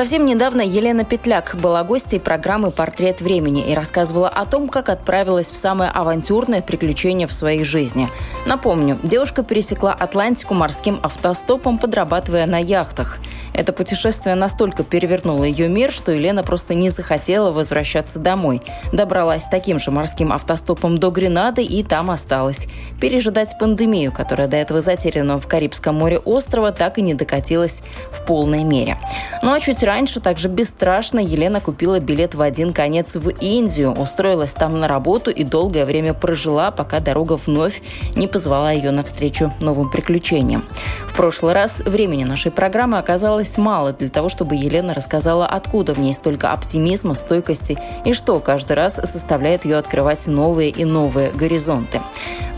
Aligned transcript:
Совсем 0.00 0.24
недавно 0.24 0.62
Елена 0.62 1.04
Петляк 1.04 1.56
была 1.60 1.84
гостьей 1.84 2.20
программы 2.20 2.70
«Портрет 2.70 3.20
времени» 3.20 3.70
и 3.70 3.74
рассказывала 3.74 4.30
о 4.30 4.46
том, 4.46 4.70
как 4.70 4.88
отправилась 4.88 5.50
в 5.50 5.56
самое 5.56 5.90
авантюрное 5.90 6.62
приключение 6.62 7.26
в 7.26 7.34
своей 7.34 7.64
жизни. 7.64 8.08
Напомню, 8.46 8.98
девушка 9.02 9.42
пересекла 9.42 9.92
Атлантику 9.92 10.54
морским 10.54 11.00
автостопом, 11.02 11.76
подрабатывая 11.76 12.46
на 12.46 12.56
яхтах– 12.56 13.18
это 13.54 13.72
путешествие 13.72 14.34
настолько 14.34 14.84
перевернуло 14.84 15.44
ее 15.44 15.68
мир, 15.68 15.92
что 15.92 16.12
Елена 16.12 16.42
просто 16.42 16.74
не 16.74 16.90
захотела 16.90 17.50
возвращаться 17.52 18.18
домой. 18.18 18.62
Добралась 18.92 19.44
таким 19.44 19.78
же 19.78 19.90
морским 19.90 20.32
автостопом 20.32 20.98
до 20.98 21.10
Гренады 21.10 21.62
и 21.62 21.82
там 21.82 22.10
осталась. 22.10 22.68
Пережидать 23.00 23.58
пандемию, 23.58 24.12
которая 24.12 24.48
до 24.48 24.56
этого 24.56 24.80
затерянного 24.80 25.40
в 25.40 25.46
Карибском 25.46 25.96
море 25.96 26.18
острова 26.18 26.72
так 26.72 26.98
и 26.98 27.02
не 27.02 27.14
докатилась 27.14 27.82
в 28.10 28.24
полной 28.24 28.62
мере. 28.62 28.98
Ну 29.42 29.52
а 29.52 29.60
чуть 29.60 29.82
раньше, 29.82 30.20
также 30.20 30.48
бесстрашно, 30.48 31.18
Елена 31.18 31.60
купила 31.60 32.00
билет 32.00 32.34
в 32.34 32.42
один 32.42 32.72
конец 32.72 33.16
в 33.16 33.28
Индию, 33.28 33.92
устроилась 33.92 34.52
там 34.52 34.78
на 34.78 34.88
работу 34.88 35.30
и 35.30 35.44
долгое 35.44 35.84
время 35.84 36.14
прожила, 36.14 36.70
пока 36.70 37.00
дорога 37.00 37.34
вновь 37.34 37.82
не 38.14 38.28
позвала 38.28 38.72
ее 38.72 38.90
навстречу 38.90 39.52
новым 39.60 39.90
приключениям. 39.90 40.64
Прошлый 41.20 41.52
раз 41.52 41.80
времени 41.80 42.24
нашей 42.24 42.50
программы 42.50 42.96
оказалось 42.96 43.58
мало 43.58 43.92
для 43.92 44.08
того, 44.08 44.30
чтобы 44.30 44.54
Елена 44.54 44.94
рассказала, 44.94 45.44
откуда 45.46 45.92
в 45.92 45.98
ней 45.98 46.14
столько 46.14 46.50
оптимизма, 46.50 47.14
стойкости 47.14 47.78
и 48.06 48.14
что 48.14 48.40
каждый 48.40 48.72
раз 48.72 48.94
составляет 48.94 49.66
ее 49.66 49.76
открывать 49.76 50.26
новые 50.26 50.70
и 50.70 50.86
новые 50.86 51.30
горизонты. 51.30 52.00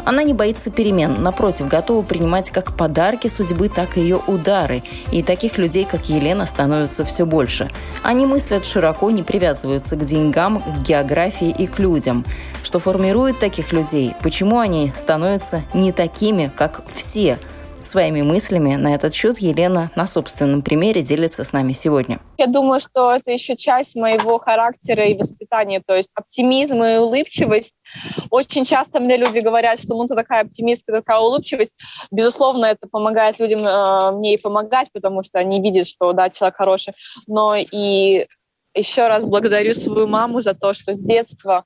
Она 0.05 0.23
не 0.23 0.33
боится 0.33 0.71
перемен, 0.71 1.25
напротив, 1.25 1.67
готова 1.67 2.05
принимать 2.05 2.53
как 2.53 2.77
подарки 2.77 3.27
судьбы, 3.27 3.69
так 3.69 3.97
и 3.97 4.01
ее 4.01 4.21
удары. 4.29 4.85
И 5.11 5.25
таких 5.25 5.59
людей, 5.59 5.85
как 5.85 6.09
Елена, 6.09 6.47
становится 6.47 7.05
все 7.05 7.27
больше. 7.27 7.69
Они 8.05 8.27
мыслят 8.27 8.65
широко, 8.65 9.11
не 9.11 9.25
привязываются 9.25 9.97
к 9.97 10.05
деньгам, 10.05 10.63
к 10.63 10.83
географии 10.83 11.49
и 11.49 11.67
к 11.67 11.81
людям. 11.81 12.25
Что 12.63 12.79
формирует 12.79 13.41
таких 13.41 13.73
людей? 13.73 14.15
Почему 14.23 14.61
они 14.61 14.93
становятся 14.95 15.63
не 15.75 15.91
такими, 15.91 16.49
как 16.55 16.83
все– 16.87 17.41
Своими 17.85 18.23
мыслями 18.23 18.77
на 18.77 18.95
этот 18.95 19.15
счет 19.15 19.39
Елена 19.39 19.91
на 19.97 20.07
собственном 20.07 20.63
примере 20.63 21.03
делится 21.03 21.45
с 21.45 21.53
нами 21.53 21.73
сегодня. 21.73 22.21
Я 22.39 22.47
думаю, 22.47 22.81
что 22.81 23.13
это 23.13 23.31
еще 23.31 23.57
часть 23.57 23.97
моего 23.97 24.39
характера 24.39 25.05
и 25.07 25.17
воспитания, 25.17 25.83
то 25.85 25.95
есть 25.95 26.11
оптимизм 26.15 26.83
и 26.83 26.97
улыбчивость. 26.97 27.83
Очень 28.31 28.65
часто 28.65 29.01
мне 29.01 29.17
люди 29.17 29.41
говорят, 29.41 29.81
что 29.81 29.97
ну 29.97 30.07
ты 30.07 30.15
такая 30.15 30.43
оптимистка, 30.43 30.93
такая 30.93 31.19
улыбчивость. 31.19 31.77
Безусловно, 32.11 32.67
это 32.67 32.87
помогает 32.89 33.39
людям 33.39 33.67
э, 33.67 34.13
мне 34.13 34.35
и 34.35 34.41
помогать, 34.41 34.89
потому 34.93 35.23
что 35.23 35.39
они 35.39 35.61
видят, 35.61 35.87
что 35.87 36.13
да, 36.13 36.31
человек 36.31 36.57
хороший. 36.57 36.95
Но 37.27 37.55
и 37.57 38.27
еще 38.75 39.09
раз 39.09 39.25
благодарю 39.25 39.75
свою 39.75 40.07
маму 40.07 40.41
за 40.41 40.55
то, 40.55 40.73
что 40.73 40.95
с 40.95 40.99
детства, 40.99 41.65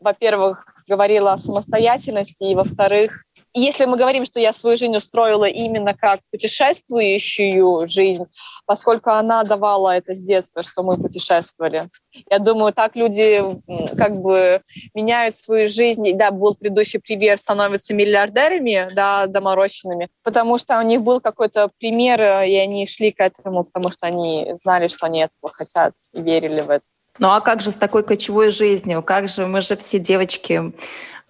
во-первых, 0.00 0.66
говорила 0.86 1.32
о 1.32 1.36
самостоятельности, 1.36 2.44
и, 2.44 2.54
во-вторых, 2.54 3.25
если 3.60 3.86
мы 3.86 3.96
говорим, 3.96 4.24
что 4.24 4.38
я 4.38 4.52
свою 4.52 4.76
жизнь 4.76 4.94
устроила 4.94 5.46
именно 5.46 5.94
как 5.94 6.20
путешествующую 6.30 7.86
жизнь, 7.86 8.24
поскольку 8.66 9.10
она 9.10 9.44
давала 9.44 9.96
это 9.96 10.12
с 10.12 10.20
детства, 10.20 10.62
что 10.62 10.82
мы 10.82 10.96
путешествовали. 10.96 11.88
Я 12.28 12.38
думаю, 12.38 12.72
так 12.72 12.96
люди 12.96 13.42
как 13.96 14.20
бы 14.20 14.60
меняют 14.94 15.36
свою 15.36 15.68
жизнь. 15.68 16.12
Да, 16.14 16.30
был 16.30 16.54
предыдущий 16.54 17.00
пример, 17.00 17.38
становятся 17.38 17.94
миллиардерами, 17.94 18.90
да, 18.94 19.26
доморощенными, 19.26 20.08
потому 20.22 20.58
что 20.58 20.78
у 20.78 20.82
них 20.82 21.02
был 21.02 21.20
какой-то 21.20 21.70
пример, 21.78 22.20
и 22.20 22.56
они 22.56 22.86
шли 22.86 23.10
к 23.10 23.20
этому, 23.20 23.64
потому 23.64 23.90
что 23.90 24.06
они 24.06 24.52
знали, 24.62 24.88
что 24.88 25.06
они 25.06 25.20
этого 25.20 25.52
хотят 25.52 25.94
и 26.12 26.20
верили 26.20 26.60
в 26.60 26.70
это. 26.70 26.84
Ну 27.18 27.30
а 27.30 27.40
как 27.40 27.62
же 27.62 27.70
с 27.70 27.74
такой 27.74 28.02
кочевой 28.02 28.50
жизнью? 28.50 29.02
Как 29.02 29.28
же 29.28 29.46
мы 29.46 29.62
же 29.62 29.76
все 29.76 29.98
девочки 29.98 30.72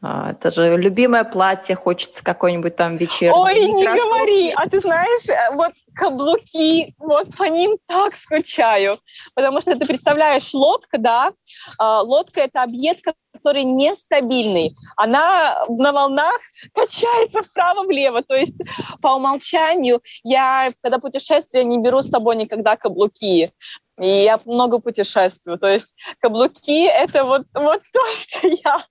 это 0.03 0.51
же 0.51 0.77
любимое 0.77 1.25
платье, 1.25 1.75
хочется 1.75 2.23
какой-нибудь 2.23 2.77
там 2.77 2.97
вечерний. 2.97 3.39
Ой, 3.39 3.73
не 3.73 3.85
кроссовки. 3.85 4.09
говори. 4.09 4.53
А 4.55 4.69
ты 4.69 4.81
знаешь, 4.81 5.29
э, 5.29 5.55
вот 5.55 5.73
каблуки, 5.95 6.95
вот 6.99 7.35
по 7.37 7.45
ним 7.45 7.79
так 7.87 8.15
скучаю. 8.15 8.99
Потому 9.35 9.61
что 9.63 9.75
ты 9.75 9.87
представляешь, 9.87 10.53
лодка, 10.53 10.99
да, 10.99 11.33
а, 11.79 12.03
лодка– 12.03 12.41
это 12.43 12.63
объект, 12.63 13.05
который 13.33 13.65
нестабильный. 13.65 14.77
Она 14.97 15.65
на 15.69 15.93
волнах 15.93 16.41
качается 16.75 17.43
вправо-влево. 17.43 18.23
То 18.23 18.35
есть 18.35 18.57
по 19.01 19.15
умолчанию 19.15 20.03
я, 20.23 20.69
когда 20.83 20.99
путешествую, 20.99 21.67
не 21.67 21.79
беру 21.79 22.03
с 22.03 22.11
собой 22.11 22.37
никогда 22.37 22.77
каблуки. 22.77 23.51
И 23.99 24.07
я 24.07 24.39
много 24.45 24.79
путешествую. 24.79 25.59
То 25.59 25.69
есть 25.69 25.87
каблуки– 26.21 26.87
это 26.87 27.25
вот, 27.25 27.47
вот 27.55 27.81
то, 27.93 28.01
что 28.13 28.47
я 28.47 28.85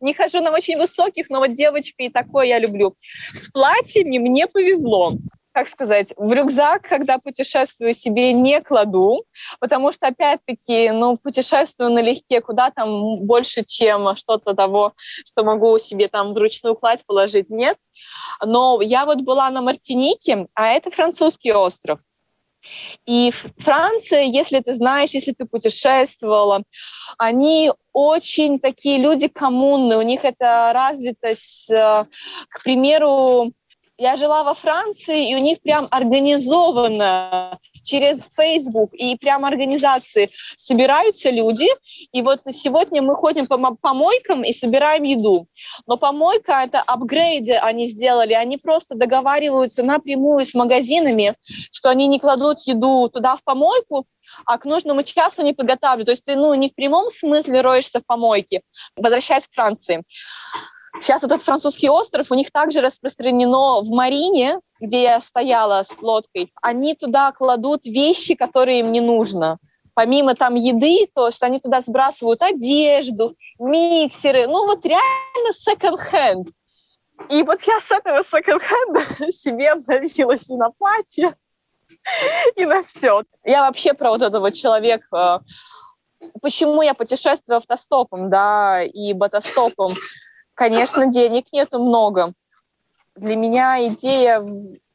не 0.00 0.14
хожу 0.14 0.40
на 0.40 0.50
очень 0.50 0.76
высоких, 0.76 1.30
но 1.30 1.38
вот 1.38 1.54
девочка 1.54 2.02
и 2.02 2.08
такое 2.08 2.46
я 2.46 2.58
люблю. 2.58 2.94
С 3.32 3.48
платьями 3.48 4.18
мне 4.18 4.46
повезло 4.46 5.12
как 5.54 5.68
сказать, 5.68 6.12
в 6.16 6.32
рюкзак, 6.32 6.82
когда 6.82 7.18
путешествую, 7.18 7.92
себе 7.92 8.32
не 8.32 8.60
кладу, 8.60 9.24
потому 9.60 9.92
что, 9.92 10.08
опять-таки, 10.08 10.90
ну, 10.90 11.16
путешествую 11.16 11.92
налегке, 11.92 12.40
куда 12.40 12.72
там 12.72 13.24
больше, 13.24 13.62
чем 13.62 14.16
что-то 14.16 14.54
того, 14.54 14.94
что 15.24 15.44
могу 15.44 15.78
себе 15.78 16.08
там 16.08 16.32
вручную 16.32 16.74
кладь 16.74 17.06
положить, 17.06 17.50
нет. 17.50 17.78
Но 18.44 18.80
я 18.82 19.06
вот 19.06 19.20
была 19.20 19.48
на 19.50 19.62
Мартинике, 19.62 20.48
а 20.54 20.72
это 20.72 20.90
французский 20.90 21.52
остров. 21.52 22.00
И 23.06 23.30
Франция, 23.58 24.22
если 24.22 24.60
ты 24.60 24.72
знаешь, 24.74 25.10
если 25.10 25.32
ты 25.32 25.44
путешествовала, 25.44 26.62
они 27.18 27.72
очень 27.92 28.58
такие 28.58 28.98
люди 28.98 29.28
коммунные, 29.28 29.98
у 29.98 30.02
них 30.02 30.24
это 30.24 30.72
развитость, 30.72 31.70
к 31.70 32.62
примеру, 32.62 33.52
я 33.98 34.16
жила 34.16 34.42
во 34.42 34.54
Франции, 34.54 35.30
и 35.30 35.34
у 35.34 35.38
них 35.38 35.60
прям 35.62 35.86
организовано 35.90 37.58
через 37.82 38.28
Facebook 38.34 38.92
и 38.94 39.16
прям 39.16 39.44
организации 39.44 40.30
собираются 40.56 41.30
люди. 41.30 41.66
И 42.12 42.22
вот 42.22 42.40
сегодня 42.50 43.02
мы 43.02 43.14
ходим 43.14 43.46
по 43.46 43.58
помойкам 43.74 44.42
и 44.42 44.52
собираем 44.52 45.02
еду. 45.02 45.46
Но 45.86 45.96
помойка— 45.96 46.62
это 46.64 46.80
апгрейды 46.80 47.54
они 47.54 47.86
сделали. 47.86 48.32
Они 48.32 48.56
просто 48.56 48.96
договариваются 48.96 49.82
напрямую 49.82 50.44
с 50.44 50.54
магазинами, 50.54 51.34
что 51.70 51.90
они 51.90 52.06
не 52.06 52.18
кладут 52.18 52.60
еду 52.66 53.08
туда 53.08 53.36
в 53.36 53.44
помойку, 53.44 54.06
а 54.46 54.58
к 54.58 54.64
нужному 54.64 55.02
часу 55.02 55.42
не 55.42 55.52
подготавливают. 55.52 56.06
То 56.06 56.12
есть 56.12 56.24
ты 56.24 56.34
ну, 56.34 56.54
не 56.54 56.68
в 56.68 56.74
прямом 56.74 57.10
смысле 57.10 57.60
роешься 57.60 58.00
в 58.00 58.06
помойке. 58.06 58.62
Возвращаясь 58.96 59.46
к 59.46 59.52
Франции. 59.52 60.02
Сейчас 61.00 61.24
этот 61.24 61.42
французский 61.42 61.90
остров, 61.90 62.30
у 62.30 62.34
них 62.34 62.50
также 62.52 62.80
распространено 62.80 63.80
в 63.80 63.90
Марине, 63.90 64.60
где 64.80 65.02
я 65.02 65.20
стояла 65.20 65.82
с 65.82 66.00
лодкой. 66.00 66.52
Они 66.62 66.94
туда 66.94 67.32
кладут 67.32 67.84
вещи, 67.84 68.34
которые 68.34 68.80
им 68.80 68.92
не 68.92 69.00
нужно. 69.00 69.58
Помимо 69.94 70.34
там 70.34 70.54
еды, 70.54 71.08
то 71.14 71.26
есть 71.26 71.42
они 71.42 71.60
туда 71.60 71.80
сбрасывают 71.80 72.42
одежду, 72.42 73.36
миксеры. 73.58 74.46
Ну 74.46 74.66
вот 74.66 74.84
реально 74.84 75.50
second-hand. 75.52 76.50
И 77.28 77.42
вот 77.42 77.62
я 77.62 77.80
с 77.80 77.90
этого 77.90 78.22
секонд-хенда 78.22 79.32
себе 79.32 79.70
обновилась 79.70 80.50
и 80.50 80.56
на 80.56 80.70
платье, 80.70 81.34
и 82.56 82.66
на 82.66 82.82
все. 82.82 83.22
Я 83.44 83.62
вообще 83.62 83.94
про 83.94 84.10
вот 84.10 84.22
этого 84.22 84.50
человека. 84.50 85.42
Почему 86.40 86.82
я 86.82 86.94
путешествую 86.94 87.58
автостопом, 87.58 88.30
да, 88.30 88.82
и 88.82 89.12
ботостопом? 89.12 89.92
Конечно, 90.54 91.06
денег 91.06 91.46
нету 91.52 91.78
много. 91.78 92.32
Для 93.16 93.36
меня 93.36 93.86
идея 93.88 94.42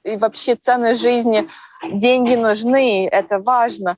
и 0.04 0.18
вообще 0.18 0.56
ценность 0.56 1.02
жизни, 1.02 1.48
деньги 1.92 2.36
нужны, 2.36 3.08
это 3.08 3.40
важно, 3.40 3.98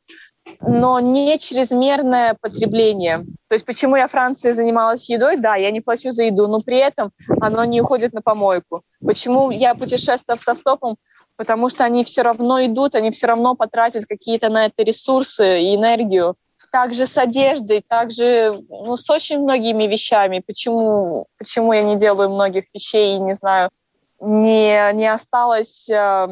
но 0.61 0.99
не 0.99 1.37
чрезмерное 1.39 2.35
потребление. 2.39 3.19
То 3.47 3.55
есть 3.55 3.65
почему 3.65 3.95
я 3.95 4.07
Франции 4.07 4.51
занималась 4.51 5.09
едой? 5.09 5.37
Да, 5.37 5.55
я 5.55 5.71
не 5.71 5.81
плачу 5.81 6.11
за 6.11 6.23
еду, 6.23 6.47
но 6.47 6.59
при 6.59 6.77
этом 6.77 7.11
оно 7.39 7.63
не 7.65 7.81
уходит 7.81 8.13
на 8.13 8.21
помойку. 8.21 8.83
Почему 9.05 9.51
я 9.51 9.75
путешествую 9.75 10.35
автостопом? 10.35 10.97
потому 11.41 11.69
что 11.69 11.83
они 11.83 12.03
все 12.03 12.21
равно 12.21 12.63
идут, 12.65 12.93
они 12.93 13.09
все 13.09 13.25
равно 13.25 13.55
потратят 13.55 14.05
какие-то 14.05 14.49
на 14.49 14.67
это 14.67 14.83
ресурсы 14.83 15.61
и 15.61 15.75
энергию. 15.75 16.35
Также 16.71 17.05
с 17.05 17.17
одеждой, 17.17 17.83
также 17.85 18.53
ну, 18.69 18.95
с 18.95 19.09
очень 19.09 19.39
многими 19.39 19.83
вещами. 19.85 20.41
Почему, 20.45 21.27
почему 21.37 21.73
я 21.73 21.83
не 21.83 21.97
делаю 21.97 22.29
многих 22.29 22.65
вещей, 22.73 23.17
не 23.19 23.33
знаю, 23.33 23.69
не, 24.19 24.93
не 24.93 25.07
осталось... 25.07 25.89
Э, 25.89 26.27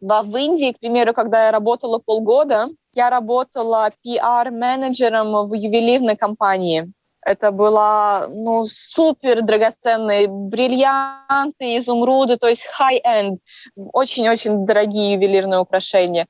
в 0.00 0.36
Индии, 0.36 0.72
к 0.72 0.78
примеру, 0.78 1.14
когда 1.14 1.46
я 1.46 1.50
работала 1.50 1.98
полгода, 1.98 2.68
я 2.94 3.10
работала 3.10 3.90
PR-менеджером 4.04 5.48
в 5.48 5.54
ювелирной 5.54 6.16
компании. 6.16 6.92
Это 7.22 7.50
была 7.50 8.28
ну, 8.28 8.66
супер 8.66 9.42
драгоценные 9.42 10.28
бриллианты, 10.28 11.76
изумруды, 11.76 12.36
то 12.36 12.46
есть 12.46 12.66
high-end, 12.78 13.36
очень-очень 13.74 14.64
дорогие 14.64 15.14
ювелирные 15.14 15.58
украшения. 15.58 16.28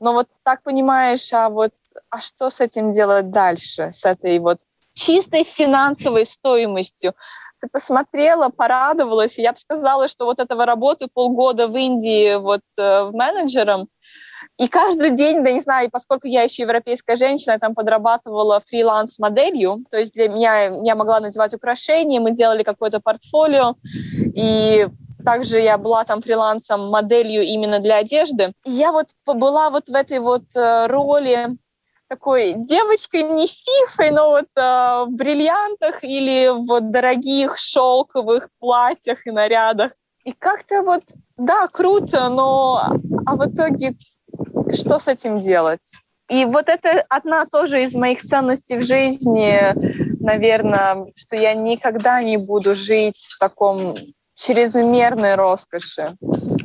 Но 0.00 0.12
вот 0.14 0.28
так 0.42 0.62
понимаешь, 0.62 1.32
а 1.32 1.48
вот 1.48 1.72
а 2.08 2.20
что 2.20 2.50
с 2.50 2.60
этим 2.60 2.92
делать 2.92 3.30
дальше, 3.30 3.92
с 3.92 4.04
этой 4.04 4.38
вот 4.38 4.58
чистой 4.94 5.44
финансовой 5.44 6.24
стоимостью? 6.26 7.14
Ты 7.60 7.68
посмотрела, 7.68 8.48
порадовалась, 8.48 9.38
и 9.38 9.42
я 9.42 9.52
бы 9.52 9.58
сказала, 9.58 10.08
что 10.08 10.24
вот 10.24 10.40
этого 10.40 10.64
работы 10.64 11.08
полгода 11.12 11.68
в 11.68 11.76
Индии 11.76 12.36
вот 12.36 12.62
э, 12.78 13.10
менеджером– 13.12 13.88
и 14.58 14.68
каждый 14.68 15.10
день, 15.12 15.42
да 15.42 15.52
не 15.52 15.60
знаю, 15.60 15.90
поскольку 15.90 16.26
я 16.26 16.42
еще 16.42 16.62
европейская 16.62 17.16
женщина, 17.16 17.52
я 17.52 17.58
там 17.58 17.74
подрабатывала 17.74 18.60
фриланс-моделью, 18.60 19.84
то 19.90 19.98
есть 19.98 20.12
для 20.14 20.28
меня 20.28 20.64
я 20.82 20.94
могла 20.94 21.20
надевать 21.20 21.54
украшения, 21.54 22.20
мы 22.20 22.32
делали 22.32 22.62
какое-то 22.62 23.00
портфолио, 23.00 23.76
и 24.34 24.86
также 25.24 25.60
я 25.60 25.78
была 25.78 26.04
там 26.04 26.22
фрилансом, 26.22 26.90
моделью 26.90 27.42
именно 27.42 27.78
для 27.78 27.96
одежды. 27.96 28.52
И 28.64 28.70
я 28.70 28.92
вот 28.92 29.08
была 29.26 29.70
вот 29.70 29.88
в 29.88 29.94
этой 29.94 30.18
вот 30.18 30.44
э, 30.56 30.86
роли 30.86 31.48
такой 32.08 32.54
девочкой, 32.56 33.22
не 33.22 33.46
фифой, 33.46 34.10
но 34.10 34.30
вот 34.30 34.48
э, 34.56 34.60
в 34.60 35.08
бриллиантах 35.10 36.02
или 36.02 36.48
в 36.48 36.80
дорогих 36.80 37.56
шелковых 37.56 38.48
платьях 38.58 39.26
и 39.26 39.30
нарядах. 39.30 39.92
И 40.24 40.32
как-то 40.32 40.82
вот, 40.82 41.02
да, 41.36 41.68
круто, 41.68 42.28
но 42.28 42.92
а 43.26 43.34
в 43.36 43.48
итоге 43.48 43.94
что 44.72 44.98
с 44.98 45.08
этим 45.08 45.38
делать? 45.40 46.00
И 46.28 46.44
вот 46.44 46.68
это 46.68 47.04
одна 47.08 47.44
тоже 47.44 47.82
из 47.82 47.96
моих 47.96 48.22
ценностей 48.22 48.76
в 48.76 48.82
жизни, 48.82 49.58
наверное, 50.22 51.06
что 51.16 51.34
я 51.34 51.54
никогда 51.54 52.22
не 52.22 52.36
буду 52.36 52.74
жить 52.76 53.26
в 53.28 53.38
таком 53.38 53.96
чрезмерной 54.40 55.34
роскоши. 55.34 56.16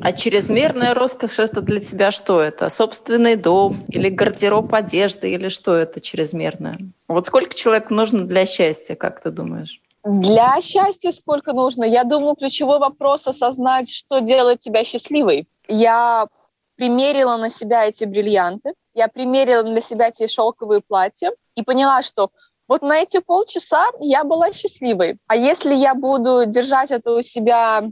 А 0.02 0.14
чрезмерная 0.14 0.94
роскошь 0.94 1.40
это 1.40 1.62
для 1.62 1.80
тебя 1.80 2.12
что 2.12 2.42
это? 2.42 2.70
Собственный 2.70 3.36
дом 3.36 3.84
или 3.90 4.10
гардероб 4.10 4.74
одежды 4.74 5.32
или 5.32 5.50
что 5.50 5.76
это 5.76 6.00
чрезмерное? 6.00 6.78
Вот 7.08 7.26
сколько 7.26 7.54
человеку 7.54 7.94
нужно 7.94 8.22
для 8.22 8.46
счастья, 8.46 8.96
как 8.96 9.20
ты 9.20 9.30
думаешь? 9.30 9.82
Для 10.04 10.62
счастья 10.62 11.12
сколько 11.12 11.54
нужно? 11.54 11.84
Я 11.84 12.04
думаю, 12.04 12.36
ключевой 12.36 12.80
вопрос 12.80 13.28
осознать, 13.28 13.92
что 13.92 14.20
делает 14.20 14.60
тебя 14.60 14.84
счастливой. 14.84 15.48
Я 15.68 16.28
примерила 16.76 17.38
на 17.38 17.50
себя 17.50 17.88
эти 17.88 18.06
бриллианты, 18.06 18.74
я 18.94 19.08
примерила 19.08 19.64
на 19.64 19.82
себя 19.82 20.10
эти 20.10 20.28
шелковые 20.28 20.82
платья 20.82 21.32
и 21.56 21.64
поняла, 21.64 22.04
что 22.04 22.30
вот 22.68 22.82
на 22.82 22.98
эти 22.98 23.20
полчаса 23.20 23.88
я 24.00 24.24
была 24.24 24.52
счастливой. 24.52 25.18
А 25.28 25.36
если 25.36 25.74
я 25.74 25.94
буду 25.94 26.46
держать 26.46 26.92
это 26.92 27.14
у 27.14 27.22
себя 27.22 27.84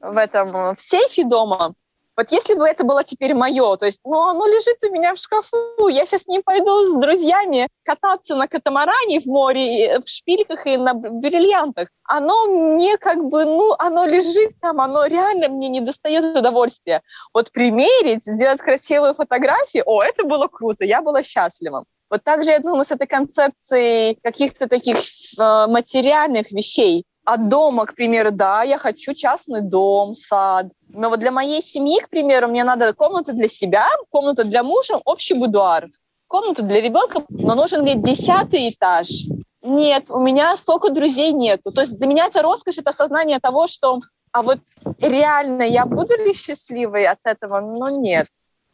в 0.00 0.16
этом 0.16 0.74
в 0.74 0.80
сейфе 0.80 1.24
дома, 1.24 1.74
вот 2.20 2.32
если 2.32 2.52
бы 2.52 2.66
это 2.66 2.84
было 2.84 3.02
теперь 3.02 3.32
мое, 3.32 3.76
то 3.76 3.86
есть, 3.86 4.00
ну, 4.04 4.20
оно 4.28 4.46
лежит 4.46 4.76
у 4.86 4.92
меня 4.92 5.14
в 5.14 5.18
шкафу, 5.18 5.88
я 5.88 6.04
сейчас 6.04 6.26
не 6.26 6.40
пойду 6.40 6.84
с 6.84 7.00
друзьями 7.00 7.66
кататься 7.82 8.34
на 8.34 8.46
катамаране 8.46 9.20
в 9.20 9.24
море, 9.24 10.00
в 10.00 10.06
шпильках 10.06 10.66
и 10.66 10.76
на 10.76 10.92
бриллиантах. 10.92 11.88
Оно 12.04 12.46
мне 12.46 12.98
как 12.98 13.24
бы, 13.24 13.46
ну, 13.46 13.74
оно 13.78 14.04
лежит 14.04 14.52
там, 14.60 14.82
оно 14.82 15.06
реально 15.06 15.48
мне 15.48 15.68
не 15.68 15.80
достает 15.80 16.36
удовольствия. 16.36 17.00
Вот 17.32 17.52
примерить, 17.52 18.22
сделать 18.22 18.60
красивые 18.60 19.14
фотографии, 19.14 19.82
о, 19.86 20.02
это 20.02 20.24
было 20.24 20.46
круто, 20.46 20.84
я 20.84 21.00
была 21.00 21.22
счастлива. 21.22 21.84
Вот 22.10 22.24
также, 22.24 22.50
я 22.50 22.58
думаю, 22.58 22.84
с 22.84 22.90
этой 22.90 23.06
концепцией 23.06 24.18
каких-то 24.22 24.66
таких 24.68 24.96
э, 24.96 25.66
материальных 25.68 26.50
вещей, 26.50 27.04
от 27.24 27.48
дома, 27.48 27.86
к 27.86 27.94
примеру, 27.94 28.30
да, 28.32 28.62
я 28.62 28.78
хочу 28.78 29.14
частный 29.14 29.60
дом, 29.60 30.14
сад. 30.14 30.66
Но 30.88 31.10
вот 31.10 31.20
для 31.20 31.30
моей 31.30 31.62
семьи, 31.62 32.00
к 32.00 32.08
примеру, 32.08 32.48
мне 32.48 32.64
надо 32.64 32.92
комната 32.92 33.32
для 33.32 33.46
себя, 33.46 33.86
комната 34.10 34.42
для 34.44 34.62
мужа, 34.62 35.00
общий 35.04 35.34
будуар. 35.34 35.88
Комната 36.26 36.62
для 36.62 36.80
ребенка, 36.80 37.24
но 37.28 37.54
нужен 37.54 37.82
мне 37.82 37.94
десятый 37.94 38.70
этаж. 38.70 39.08
Нет, 39.62 40.10
у 40.10 40.18
меня 40.18 40.56
столько 40.56 40.90
друзей 40.90 41.32
нету. 41.32 41.70
То 41.70 41.82
есть 41.82 41.98
для 41.98 42.06
меня 42.06 42.26
это 42.26 42.42
роскошь, 42.42 42.78
это 42.78 42.90
осознание 42.90 43.38
того, 43.38 43.66
что 43.66 43.98
а 44.32 44.42
вот 44.42 44.58
реально 44.98 45.62
я 45.62 45.84
буду 45.84 46.14
ли 46.16 46.32
счастливой 46.32 47.06
от 47.06 47.18
этого? 47.24 47.60
Ну 47.60 48.00
нет. 48.00 48.28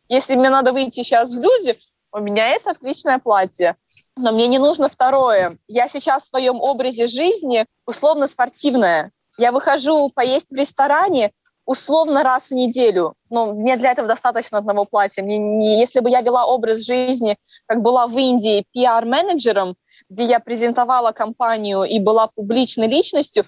Если 0.09 0.37
мне 0.37 0.51
надо 0.51 0.73
выйти 0.73 1.03
сейчас 1.03 1.33
в 1.33 1.41
люди, 1.41 1.77
у 2.13 2.19
меня 2.21 2.53
есть 2.53 2.67
отличное 2.67 3.19
платье, 3.19 3.77
но 4.17 4.33
мне 4.33 4.47
не 4.47 4.59
нужно 4.59 4.89
второе. 4.89 5.59
Я 5.69 5.89
сейчас 5.89 6.25
в 6.25 6.29
своем 6.29 6.61
образе 6.61 7.07
жизни 7.07 7.67
условно 7.87 8.27
спортивная. 8.27 9.13
Я 9.39 9.53
выхожу 9.53 10.11
поесть 10.11 10.51
в 10.51 10.57
ресторане 10.57 11.33
условно 11.67 12.23
раз 12.23 12.51
в 12.51 12.55
неделю. 12.55 13.15
Но 13.29 13.53
мне 13.53 13.77
для 13.77 13.91
этого 13.91 14.09
достаточно 14.09 14.59
одного 14.59 14.85
платья. 14.85 15.23
Мне 15.23 15.37
не, 15.37 15.81
если 15.81 16.01
бы 16.01 16.09
я 16.09 16.21
вела 16.23 16.47
образ 16.47 16.87
жизни, 16.87 17.37
как 17.67 17.83
была 17.83 18.07
в 18.07 18.17
Индии 18.17 18.65
пиар-менеджером, 18.73 19.77
где 20.09 20.25
я 20.25 20.41
презентовала 20.41 21.13
компанию 21.13 21.83
и 21.83 21.99
была 21.99 22.29
публичной 22.29 22.87
личностью, 22.87 23.45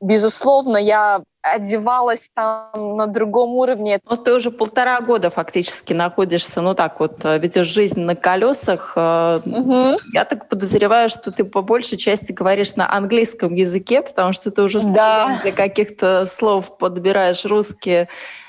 безусловно, 0.00 0.76
я 0.76 1.22
одевалась 1.42 2.30
там 2.34 2.96
на 2.96 3.06
другом 3.06 3.50
уровне. 3.50 4.00
Ну, 4.08 4.16
ты 4.16 4.34
уже 4.34 4.50
полтора 4.50 5.00
года 5.00 5.30
фактически 5.30 5.92
находишься, 5.92 6.60
ну 6.60 6.74
так 6.74 7.00
вот, 7.00 7.24
э, 7.24 7.38
ведешь 7.38 7.66
жизнь 7.66 8.00
на 8.00 8.14
колесах. 8.14 8.92
Угу. 8.96 9.96
Я 10.12 10.24
так 10.24 10.48
подозреваю, 10.48 11.08
что 11.08 11.32
ты 11.32 11.44
по 11.44 11.62
большей 11.62 11.98
части 11.98 12.32
говоришь 12.32 12.76
на 12.76 12.92
английском 12.92 13.54
языке, 13.54 14.02
потому 14.02 14.32
что 14.32 14.50
ты 14.50 14.62
уже 14.62 14.80
да. 14.80 15.38
для 15.42 15.52
каких-то 15.52 16.26
слов 16.26 16.78
подбираешь 16.78 17.44
русские 17.44 18.08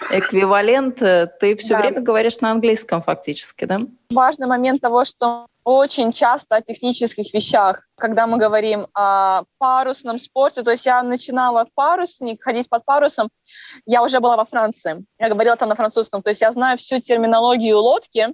эквиваленты. 0.10 1.30
Ты 1.40 1.56
все 1.56 1.76
да. 1.76 1.82
время 1.82 2.02
говоришь 2.02 2.40
на 2.42 2.52
английском 2.52 3.02
фактически, 3.02 3.66
да? 3.66 3.82
Важный 4.12 4.48
момент 4.48 4.82
того, 4.82 5.06
что 5.06 5.48
очень 5.64 6.12
часто 6.12 6.58
о 6.58 6.62
технических 6.62 7.34
вещах, 7.34 7.88
когда 7.96 8.28
мы 8.28 8.38
говорим 8.38 8.88
о 8.94 9.44
парусном 9.58 10.20
спорте. 10.20 10.64
То 10.64 10.72
есть 10.72 10.86
я 10.86 11.02
начинала 11.04 11.68
парусник, 11.76 12.44
ходить 12.44 12.68
под 12.68 12.84
парусом, 12.84 13.30
я 13.86 14.04
уже 14.04 14.20
была 14.20 14.38
во 14.38 14.46
Франции. 14.46 15.06
Я 15.20 15.30
говорила 15.30 15.56
там 15.56 15.70
на 15.70 15.76
французском. 15.76 16.22
То 16.22 16.30
есть 16.30 16.42
я 16.42 16.52
знаю 16.52 16.78
всю 16.78 17.00
терминологию 17.00 17.78
лодки 17.78 18.34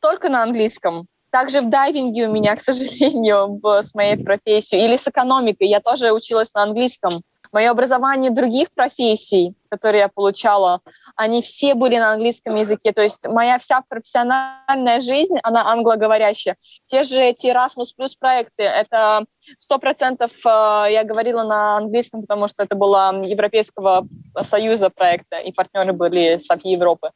только 0.00 0.28
на 0.28 0.42
английском. 0.42 1.06
Также 1.30 1.60
в 1.60 1.70
дайвинге 1.70 2.28
у 2.28 2.32
меня, 2.32 2.56
к 2.56 2.60
сожалению, 2.60 3.60
с 3.64 3.94
моей 3.94 4.22
профессией, 4.22 4.84
или 4.84 4.96
с 4.96 5.08
экономикой, 5.08 5.68
я 5.68 5.80
тоже 5.80 6.12
училась 6.12 6.52
на 6.54 6.62
английском. 6.62 7.22
Мое 7.56 7.70
образование 7.70 8.30
других 8.30 8.68
профессий, 8.74 9.54
которые 9.70 10.00
я 10.00 10.08
получала, 10.08 10.82
они 11.16 11.40
все 11.40 11.74
были 11.74 11.96
на 11.96 12.12
английском 12.12 12.54
языке. 12.54 12.92
То 12.92 13.00
есть 13.00 13.26
моя 13.26 13.56
вся 13.56 13.80
профессиональная 13.88 15.00
жизнь, 15.00 15.38
она 15.42 15.66
англоговорящая. 15.66 16.56
Те 16.84 17.02
же 17.02 17.18
эти 17.18 17.46
Erasmus 17.46 17.94
Plus 17.98 18.10
проекты, 18.20 18.64
это 18.64 19.24
сто 19.56 19.78
процентов 19.78 20.32
э, 20.44 20.48
я 20.90 21.02
говорила 21.02 21.44
на 21.44 21.78
английском, 21.78 22.20
потому 22.20 22.46
что 22.46 22.62
это 22.62 22.74
было 22.74 23.22
Европейского 23.24 24.06
Союза 24.42 24.90
проекта, 24.90 25.38
и 25.38 25.50
партнеры 25.50 25.94
были 25.94 26.36
всей 26.36 26.72
Европы. 26.72 27.10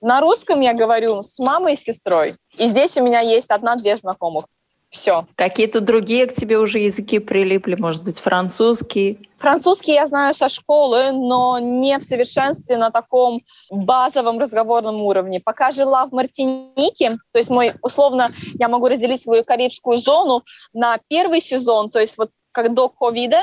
На 0.00 0.20
русском 0.20 0.60
я 0.60 0.74
говорю 0.74 1.22
с 1.22 1.38
мамой 1.38 1.74
и 1.74 1.76
сестрой. 1.76 2.34
И 2.56 2.66
здесь 2.66 2.96
у 2.96 3.04
меня 3.04 3.20
есть 3.20 3.50
одна-две 3.50 3.94
знакомых. 3.94 4.46
Все. 4.90 5.26
Какие-то 5.34 5.80
другие 5.80 6.26
к 6.26 6.32
тебе 6.32 6.58
уже 6.58 6.78
языки 6.78 7.18
прилипли, 7.18 7.76
может 7.78 8.04
быть, 8.04 8.18
французский? 8.18 9.28
Французский 9.36 9.92
я 9.92 10.06
знаю 10.06 10.32
со 10.32 10.48
школы, 10.48 11.12
но 11.12 11.58
не 11.58 11.98
в 11.98 12.04
совершенстве 12.04 12.78
на 12.78 12.90
таком 12.90 13.40
базовом 13.70 14.38
разговорном 14.38 15.02
уровне. 15.02 15.40
Пока 15.44 15.72
жила 15.72 16.06
в 16.06 16.12
Мартинике, 16.12 17.10
то 17.32 17.38
есть 17.38 17.50
мой, 17.50 17.74
условно, 17.82 18.30
я 18.54 18.68
могу 18.68 18.88
разделить 18.88 19.22
свою 19.22 19.44
карибскую 19.44 19.98
зону 19.98 20.42
на 20.72 20.98
первый 21.08 21.40
сезон, 21.40 21.90
то 21.90 22.00
есть 22.00 22.16
вот 22.16 22.30
как 22.52 22.72
до 22.72 22.88
ковида, 22.88 23.42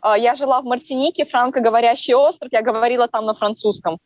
а, 0.00 0.16
я 0.16 0.34
жила 0.34 0.60
в 0.60 0.64
Мартинике, 0.64 1.24
франкоговорящий 1.24 2.14
остров, 2.14 2.50
я 2.52 2.62
говорила 2.62 3.08
там 3.08 3.26
на 3.26 3.34
французском. 3.34 3.98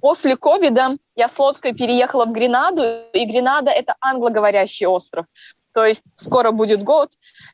После 0.00 0.36
ковида 0.36 0.96
я 1.16 1.28
с 1.28 1.38
лодкой 1.38 1.74
переехала 1.74 2.24
в 2.24 2.32
Гренаду, 2.32 2.82
и 3.12 3.24
Гренада– 3.24 3.70
это 3.72 3.96
англоговорящий 4.00 4.86
остров. 4.86 5.26
То 5.74 5.84
есть 5.84 6.04
скоро 6.16 6.52
будет 6.52 6.84
год, 6.84 7.10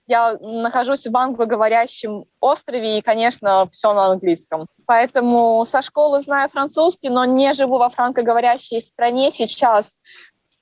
я 0.06 0.36
нахожусь 0.40 1.06
в 1.06 1.16
англоговорящем 1.16 2.26
острове, 2.38 2.98
и, 2.98 3.02
конечно, 3.02 3.66
все 3.70 3.94
на 3.94 4.12
английском. 4.12 4.66
Поэтому 4.86 5.64
со 5.64 5.80
школы 5.80 6.20
знаю 6.20 6.50
французский, 6.50 7.08
но 7.08 7.24
не 7.24 7.52
живу 7.54 7.78
во 7.78 7.88
франкоговорящей 7.88 8.82
стране 8.82 9.30
сейчас, 9.30 9.98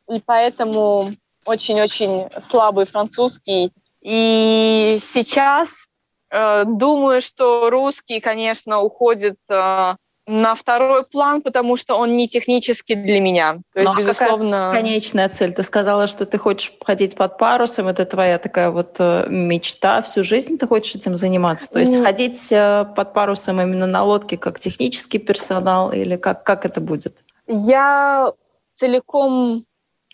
и 0.09 0.21
поэтому 0.25 1.11
очень-очень 1.45 2.29
слабый 2.39 2.87
французский. 2.87 3.73
И 4.03 4.99
сейчас 5.01 5.89
э, 6.31 6.65
думаю, 6.65 7.21
что 7.21 7.71
русский, 7.71 8.21
конечно, 8.21 8.81
уходит 8.81 9.39
э, 9.51 9.97
на 10.29 10.55
второй 10.55 11.05
план, 11.05 11.41
потому 11.41 11.77
что 11.77 11.97
он 11.97 12.15
не 12.17 12.29
технический 12.29 12.95
для 12.95 13.19
меня. 13.19 13.55
То 13.73 13.81
есть, 13.81 13.91
ну, 13.91 13.95
а 13.95 13.99
безусловно... 13.99 14.71
конечная 14.75 15.29
цель? 15.31 15.55
Ты 15.55 15.63
сказала, 15.63 16.07
что 16.07 16.27
ты 16.27 16.37
хочешь 16.37 16.73
ходить 16.85 17.17
под 17.17 17.39
парусом, 17.39 17.89
это 17.89 18.05
твоя 18.05 18.39
такая 18.39 18.71
вот 18.71 18.97
э, 18.99 19.27
мечта 19.31 20.03
всю 20.03 20.23
жизнь, 20.23 20.59
ты 20.59 20.67
хочешь 20.67 20.95
этим 20.95 21.17
заниматься? 21.17 21.71
То 21.71 21.81
есть 21.81 21.97
mm. 21.97 22.03
ходить 22.03 22.53
э, 22.53 22.85
под 22.95 23.15
парусом 23.15 23.61
именно 23.63 23.87
на 23.87 24.05
лодке 24.05 24.37
как 24.37 24.61
технический 24.61 25.19
персонал 25.19 25.93
или 25.93 26.17
как, 26.17 26.45
как 26.45 26.67
это 26.67 26.83
будет? 26.83 27.25
Я 27.47 28.31
целиком 28.75 29.65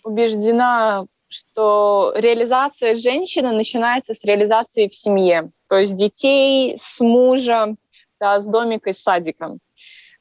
убеждена, 0.05 1.05
что 1.27 2.13
реализация 2.15 2.95
женщины 2.95 3.51
начинается 3.51 4.13
с 4.13 4.23
реализации 4.23 4.87
в 4.87 4.95
семье, 4.95 5.51
то 5.67 5.77
есть 5.77 5.97
детей, 5.97 6.77
с 6.77 7.01
мужа, 7.01 7.75
да, 8.17 8.39
с 8.39 8.47
домика, 8.47 8.93
с 8.93 8.99
садиком 8.99 9.59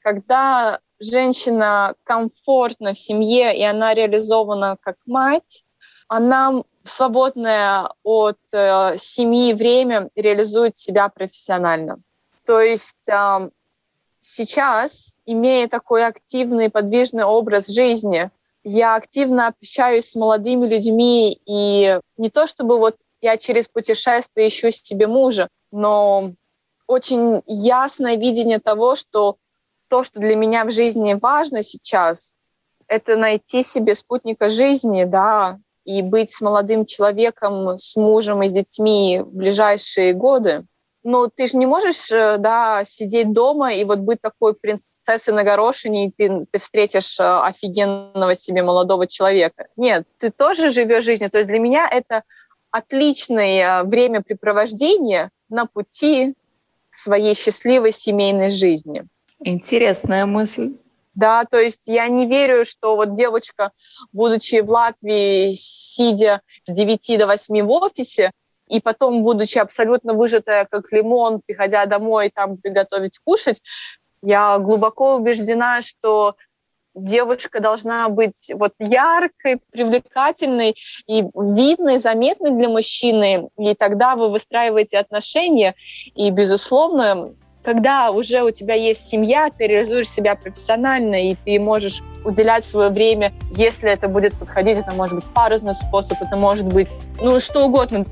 когда 0.04 0.80
женщина 1.00 1.94
комфортна 2.04 2.92
в 2.92 2.98
семье, 2.98 3.56
и 3.56 3.62
она 3.62 3.94
реализована 3.94 4.76
как 4.80 4.96
мать, 5.06 5.64
она 6.08 6.62
свободное 6.84 7.90
от 8.02 8.38
э, 8.52 8.96
семьи 8.98 9.54
время 9.54 10.10
реализует 10.14 10.76
себя 10.76 11.08
профессионально. 11.08 12.00
То 12.44 12.60
есть 12.60 13.08
э, 13.08 13.50
сейчас, 14.20 15.16
имея 15.24 15.68
такой 15.68 16.04
активный, 16.04 16.70
подвижный 16.70 17.24
образ 17.24 17.68
жизни, 17.68 18.30
я 18.62 18.96
активно 18.96 19.48
общаюсь 19.48 20.10
с 20.10 20.16
молодыми 20.16 20.66
людьми, 20.66 21.40
и 21.46 21.98
не 22.18 22.28
то 22.28 22.46
чтобы 22.46 22.78
вот 22.78 22.98
я 23.22 23.38
через 23.38 23.68
путешествие 23.68 24.48
ищу 24.48 24.70
себе 24.70 25.06
мужа, 25.06 25.48
но 25.72 26.32
очень 26.86 27.42
ясное 27.46 28.16
видение 28.16 28.58
того, 28.58 28.96
что 28.96 29.38
то, 29.88 30.02
что 30.02 30.20
для 30.20 30.36
меня 30.36 30.64
в 30.64 30.70
жизни 30.70 31.14
важно 31.14 31.62
сейчас, 31.62 32.34
это 32.86 33.16
найти 33.16 33.62
себе 33.62 33.94
спутника 33.94 34.48
жизни, 34.48 35.04
да, 35.04 35.58
и 35.84 36.02
быть 36.02 36.30
с 36.30 36.40
молодым 36.40 36.86
человеком, 36.86 37.76
с 37.76 37.96
мужем 37.96 38.42
и 38.42 38.48
с 38.48 38.52
детьми 38.52 39.20
в 39.24 39.34
ближайшие 39.34 40.12
годы. 40.14 40.66
Но 41.02 41.28
ты 41.28 41.46
же 41.46 41.58
не 41.58 41.66
можешь, 41.66 42.10
э, 42.10 42.38
да, 42.38 42.82
сидеть 42.84 43.32
дома 43.32 43.74
и 43.74 43.84
вот 43.84 43.98
быть 43.98 44.22
такой 44.22 44.54
принцессой 44.54 45.34
на 45.34 45.44
горошине, 45.44 46.06
и 46.06 46.10
ты, 46.10 46.38
ты 46.50 46.58
встретишь 46.58 47.20
э, 47.20 47.22
офигенного 47.22 48.34
себе 48.34 48.62
молодого 48.62 49.06
человека. 49.06 49.66
Нет, 49.76 50.06
ты 50.18 50.30
тоже 50.30 50.70
живешь 50.70 51.04
жизнью. 51.04 51.30
То 51.30 51.38
есть 51.38 51.48
для 51.48 51.58
меня 51.58 51.86
это 51.86 52.22
отличное 52.70 53.84
времяпрепровождение 53.84 55.30
на 55.50 55.66
пути 55.66 56.34
своей 56.90 57.34
счастливой 57.34 57.92
семейной 57.92 58.48
жизни. 58.48 59.06
Интересная 59.40 60.26
мысль. 60.26 60.76
Да, 61.14 61.44
то 61.44 61.58
есть 61.58 61.86
я 61.86 62.08
не 62.08 62.26
верю, 62.26 62.64
что 62.64 62.96
вот 62.96 63.14
девочка, 63.14 63.70
будучи 64.12 64.60
в 64.60 64.70
Латвии, 64.70 65.54
сидя 65.54 66.40
с 66.64 66.72
9 66.72 67.18
до 67.18 67.26
8 67.26 67.62
в 67.62 67.70
офисе, 67.70 68.32
и 68.68 68.80
потом, 68.80 69.22
будучи 69.22 69.58
абсолютно 69.58 70.14
выжатая, 70.14 70.64
как 70.64 70.90
лимон, 70.90 71.40
приходя 71.44 71.86
домой, 71.86 72.32
там 72.34 72.56
приготовить 72.56 73.18
кушать, 73.22 73.62
я 74.22 74.58
глубоко 74.58 75.16
убеждена, 75.16 75.82
что 75.82 76.34
девушка 76.94 77.60
должна 77.60 78.08
быть 78.08 78.50
вот 78.54 78.72
яркой, 78.78 79.60
привлекательной 79.70 80.76
и 81.06 81.22
видной, 81.34 81.98
заметной 81.98 82.52
для 82.52 82.68
мужчины, 82.68 83.50
и 83.58 83.74
тогда 83.74 84.16
вы 84.16 84.30
выстраиваете 84.30 84.98
отношения, 84.98 85.74
и, 86.14 86.30
безусловно, 86.30 87.34
когда 87.64 88.10
уже 88.10 88.42
у 88.42 88.50
тебя 88.50 88.74
есть 88.74 89.08
семья, 89.08 89.48
ты 89.56 89.66
реализуешь 89.66 90.08
себя 90.08 90.34
профессионально, 90.34 91.30
и 91.30 91.34
ты 91.46 91.58
можешь 91.58 92.02
уделять 92.24 92.64
свое 92.64 92.90
время, 92.90 93.32
если 93.52 93.90
это 93.90 94.06
будет 94.06 94.34
подходить, 94.34 94.76
это 94.76 94.92
может 94.92 95.16
быть 95.16 95.24
парусный 95.24 95.72
способ, 95.72 96.20
это 96.20 96.36
может 96.36 96.66
быть, 96.66 96.88
ну, 97.20 97.40
что 97.40 97.64
угодно. 97.64 98.04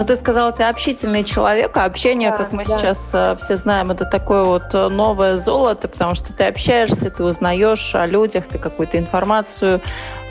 Ну, 0.00 0.06
ты 0.06 0.16
сказала, 0.16 0.50
ты 0.50 0.62
общительный 0.62 1.24
человек, 1.24 1.76
а 1.76 1.84
общение, 1.84 2.30
да, 2.30 2.38
как 2.38 2.54
мы 2.54 2.64
да. 2.64 2.78
сейчас 2.78 3.10
э, 3.12 3.36
все 3.36 3.56
знаем, 3.56 3.90
это 3.90 4.06
такое 4.06 4.44
вот 4.44 4.74
э, 4.74 4.88
новое 4.88 5.36
золото, 5.36 5.88
потому 5.88 6.14
что 6.14 6.32
ты 6.32 6.44
общаешься, 6.44 7.10
ты 7.10 7.22
узнаешь 7.22 7.94
о 7.94 8.06
людях, 8.06 8.46
ты 8.48 8.56
какую-то 8.56 8.96
информацию 8.96 9.82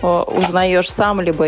узнаешь 0.02 0.92
сам, 0.92 1.22
либо 1.22 1.48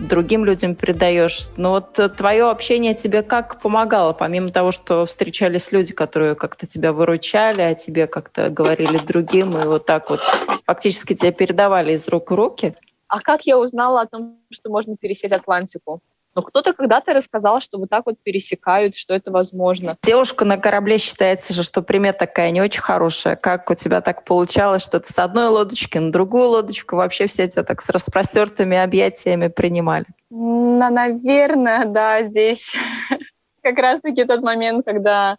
другим 0.00 0.44
людям 0.44 0.74
передаешь. 0.74 1.48
Но 1.56 1.70
вот 1.70 1.98
твое 2.16 2.50
общение 2.50 2.94
тебе 2.94 3.22
как 3.22 3.60
помогало, 3.60 4.12
помимо 4.12 4.50
того, 4.50 4.70
что 4.70 5.06
встречались 5.06 5.72
люди, 5.72 5.92
которые 5.92 6.34
как-то 6.34 6.66
тебя 6.66 6.92
выручали, 6.92 7.62
а 7.62 7.74
тебе 7.74 8.06
как-то 8.06 8.50
говорили 8.50 8.98
другим, 8.98 9.56
и 9.58 9.64
вот 9.64 9.86
так 9.86 10.10
вот 10.10 10.20
фактически 10.66 11.14
тебя 11.14 11.32
передавали 11.32 11.92
из 11.92 12.08
рук 12.08 12.30
в 12.30 12.34
руки? 12.34 12.74
А 13.08 13.20
как 13.20 13.42
я 13.42 13.58
узнала 13.58 14.02
о 14.02 14.06
том, 14.06 14.38
что 14.50 14.70
можно 14.70 14.96
пересесть 14.96 15.32
Атлантику? 15.32 16.00
Но 16.34 16.42
кто-то 16.42 16.72
когда-то 16.72 17.12
рассказал, 17.12 17.60
что 17.60 17.78
вот 17.78 17.90
так 17.90 18.06
вот 18.06 18.16
пересекают, 18.22 18.96
что 18.96 19.14
это 19.14 19.30
возможно. 19.30 19.96
Девушка 20.02 20.44
на 20.44 20.58
корабле 20.58 20.98
считается 20.98 21.54
же, 21.54 21.62
что 21.62 21.80
примета 21.82 22.18
такая 22.20 22.50
не 22.50 22.60
очень 22.60 22.82
хорошая. 22.82 23.36
Как 23.36 23.70
у 23.70 23.74
тебя 23.74 24.00
так 24.00 24.24
получалось, 24.24 24.82
что 24.82 24.98
ты 24.98 25.12
с 25.12 25.18
одной 25.18 25.46
лодочки 25.48 25.98
на 25.98 26.10
другую 26.10 26.48
лодочку 26.48 26.96
вообще 26.96 27.26
все 27.26 27.48
тебя 27.48 27.62
так 27.62 27.80
с 27.80 27.88
распростертыми 27.88 28.76
объятиями 28.76 29.48
принимали? 29.48 30.06
Ну, 30.30 30.90
наверное, 30.90 31.84
да, 31.84 32.22
здесь 32.22 32.72
как 33.62 33.78
раз-таки 33.78 34.24
тот 34.24 34.42
момент, 34.42 34.84
когда 34.84 35.36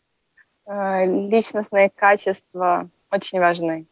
э, 0.65 1.05
личностные 1.05 1.89
качества 1.89 2.89
очень 3.11 3.39
важны, 3.39 3.85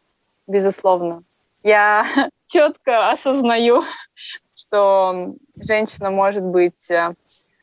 безусловно. 0.47 1.23
Я 1.63 2.05
четко 2.47 3.11
осознаю, 3.11 3.83
что 4.63 5.35
женщина 5.55 6.11
может 6.11 6.43
быть 6.51 6.89
э, 6.89 7.13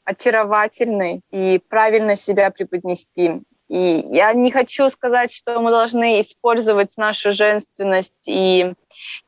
очаровательной 0.04 1.23
и 1.30 1.61
правильно 1.69 2.16
себя 2.16 2.50
преподнести. 2.50 3.42
И 3.69 4.04
я 4.11 4.33
не 4.33 4.50
хочу 4.50 4.90
сказать, 4.90 5.33
что 5.33 5.61
мы 5.61 5.71
должны 5.71 6.21
использовать 6.21 6.97
нашу 6.97 7.33
женственность 7.33 8.26
и 8.26 8.75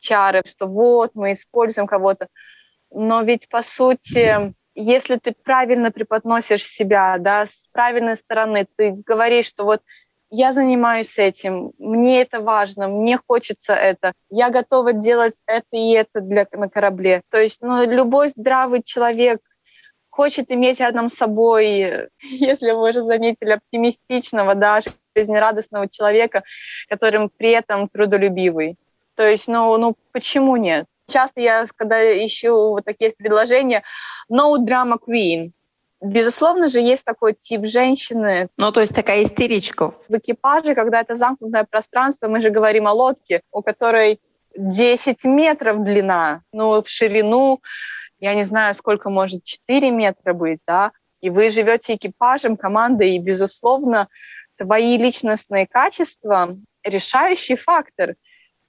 чары, 0.00 0.42
что 0.44 0.66
вот 0.66 1.14
мы 1.14 1.32
используем 1.32 1.86
кого-то. 1.86 2.26
Но 2.90 3.22
ведь 3.22 3.48
по 3.48 3.62
сути, 3.62 4.54
если 4.74 5.16
ты 5.16 5.32
правильно 5.32 5.90
преподносишь 5.90 6.66
себя, 6.66 7.16
да, 7.18 7.46
с 7.46 7.68
правильной 7.72 8.16
стороны, 8.16 8.66
ты 8.76 8.90
говоришь, 8.90 9.46
что 9.46 9.64
вот 9.64 9.82
я 10.34 10.52
занимаюсь 10.52 11.18
этим, 11.18 11.72
мне 11.78 12.22
это 12.22 12.40
важно, 12.40 12.88
мне 12.88 13.18
хочется 13.18 13.74
это, 13.74 14.14
я 14.30 14.48
готова 14.48 14.94
делать 14.94 15.42
это 15.46 15.66
и 15.72 15.92
это 15.92 16.22
для, 16.22 16.46
на 16.52 16.70
корабле. 16.70 17.20
То 17.30 17.38
есть 17.38 17.60
ну, 17.60 17.84
любой 17.84 18.28
здравый 18.28 18.82
человек 18.82 19.40
хочет 20.08 20.50
иметь 20.50 20.80
рядом 20.80 21.10
с 21.10 21.14
собой, 21.14 22.08
если 22.22 22.70
вы 22.70 22.88
уже 22.88 23.02
заметили, 23.02 23.50
оптимистичного, 23.50 24.54
да, 24.54 24.80
жизнерадостного 25.14 25.86
человека, 25.90 26.44
которым 26.88 27.28
при 27.28 27.50
этом 27.50 27.88
трудолюбивый. 27.88 28.76
То 29.14 29.28
есть, 29.28 29.48
ну, 29.48 29.76
ну 29.76 29.96
почему 30.12 30.56
нет? 30.56 30.86
Часто 31.08 31.42
я, 31.42 31.64
когда 31.76 32.02
ищу 32.24 32.70
вот 32.70 32.86
такие 32.86 33.10
предложения, 33.10 33.82
no 34.30 34.56
drama 34.56 34.96
queen, 34.98 35.50
Безусловно 36.02 36.66
же, 36.66 36.80
есть 36.80 37.04
такой 37.04 37.32
тип 37.32 37.64
женщины. 37.64 38.48
Ну, 38.58 38.72
то 38.72 38.80
есть 38.80 38.94
такая 38.94 39.22
истеричка. 39.22 39.92
В 40.08 40.18
экипаже, 40.18 40.74
когда 40.74 41.00
это 41.00 41.14
замкнутое 41.14 41.64
пространство, 41.64 42.26
мы 42.26 42.40
же 42.40 42.50
говорим 42.50 42.88
о 42.88 42.92
лодке, 42.92 43.42
у 43.52 43.62
которой 43.62 44.20
10 44.56 45.24
метров 45.24 45.84
длина, 45.84 46.42
ну, 46.52 46.82
в 46.82 46.88
ширину, 46.88 47.60
я 48.18 48.34
не 48.34 48.42
знаю, 48.42 48.74
сколько 48.74 49.10
может 49.10 49.44
4 49.44 49.90
метра 49.92 50.32
быть, 50.32 50.58
да, 50.66 50.90
и 51.20 51.30
вы 51.30 51.50
живете 51.50 51.94
экипажем, 51.94 52.56
командой, 52.56 53.14
и, 53.14 53.18
безусловно, 53.20 54.08
твои 54.58 54.98
личностные 54.98 55.68
качества– 55.68 56.56
решающий 56.84 57.54
фактор– 57.54 58.16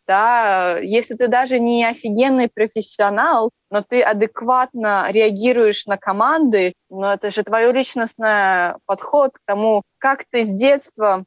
да, 0.07 0.77
если 0.79 1.15
ты 1.15 1.27
даже 1.27 1.59
не 1.59 1.85
офигенный 1.85 2.49
профессионал, 2.49 3.51
но 3.69 3.81
ты 3.81 4.01
адекватно 4.01 5.07
реагируешь 5.09 5.85
на 5.85 5.97
команды, 5.97 6.73
но 6.89 7.13
это 7.13 7.29
же 7.29 7.43
твой 7.43 7.71
личностный 7.71 8.75
подход 8.85 9.33
к 9.33 9.45
тому, 9.45 9.83
как 9.97 10.25
ты 10.29 10.43
с 10.43 10.49
детства, 10.49 11.23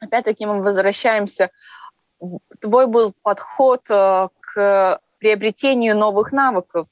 опять-таки 0.00 0.46
мы 0.46 0.62
возвращаемся, 0.62 1.50
твой 2.60 2.86
был 2.86 3.12
подход 3.22 3.82
э, 3.90 4.28
к 4.40 5.00
приобретению 5.18 5.96
новых 5.96 6.32
навыков. 6.32 6.88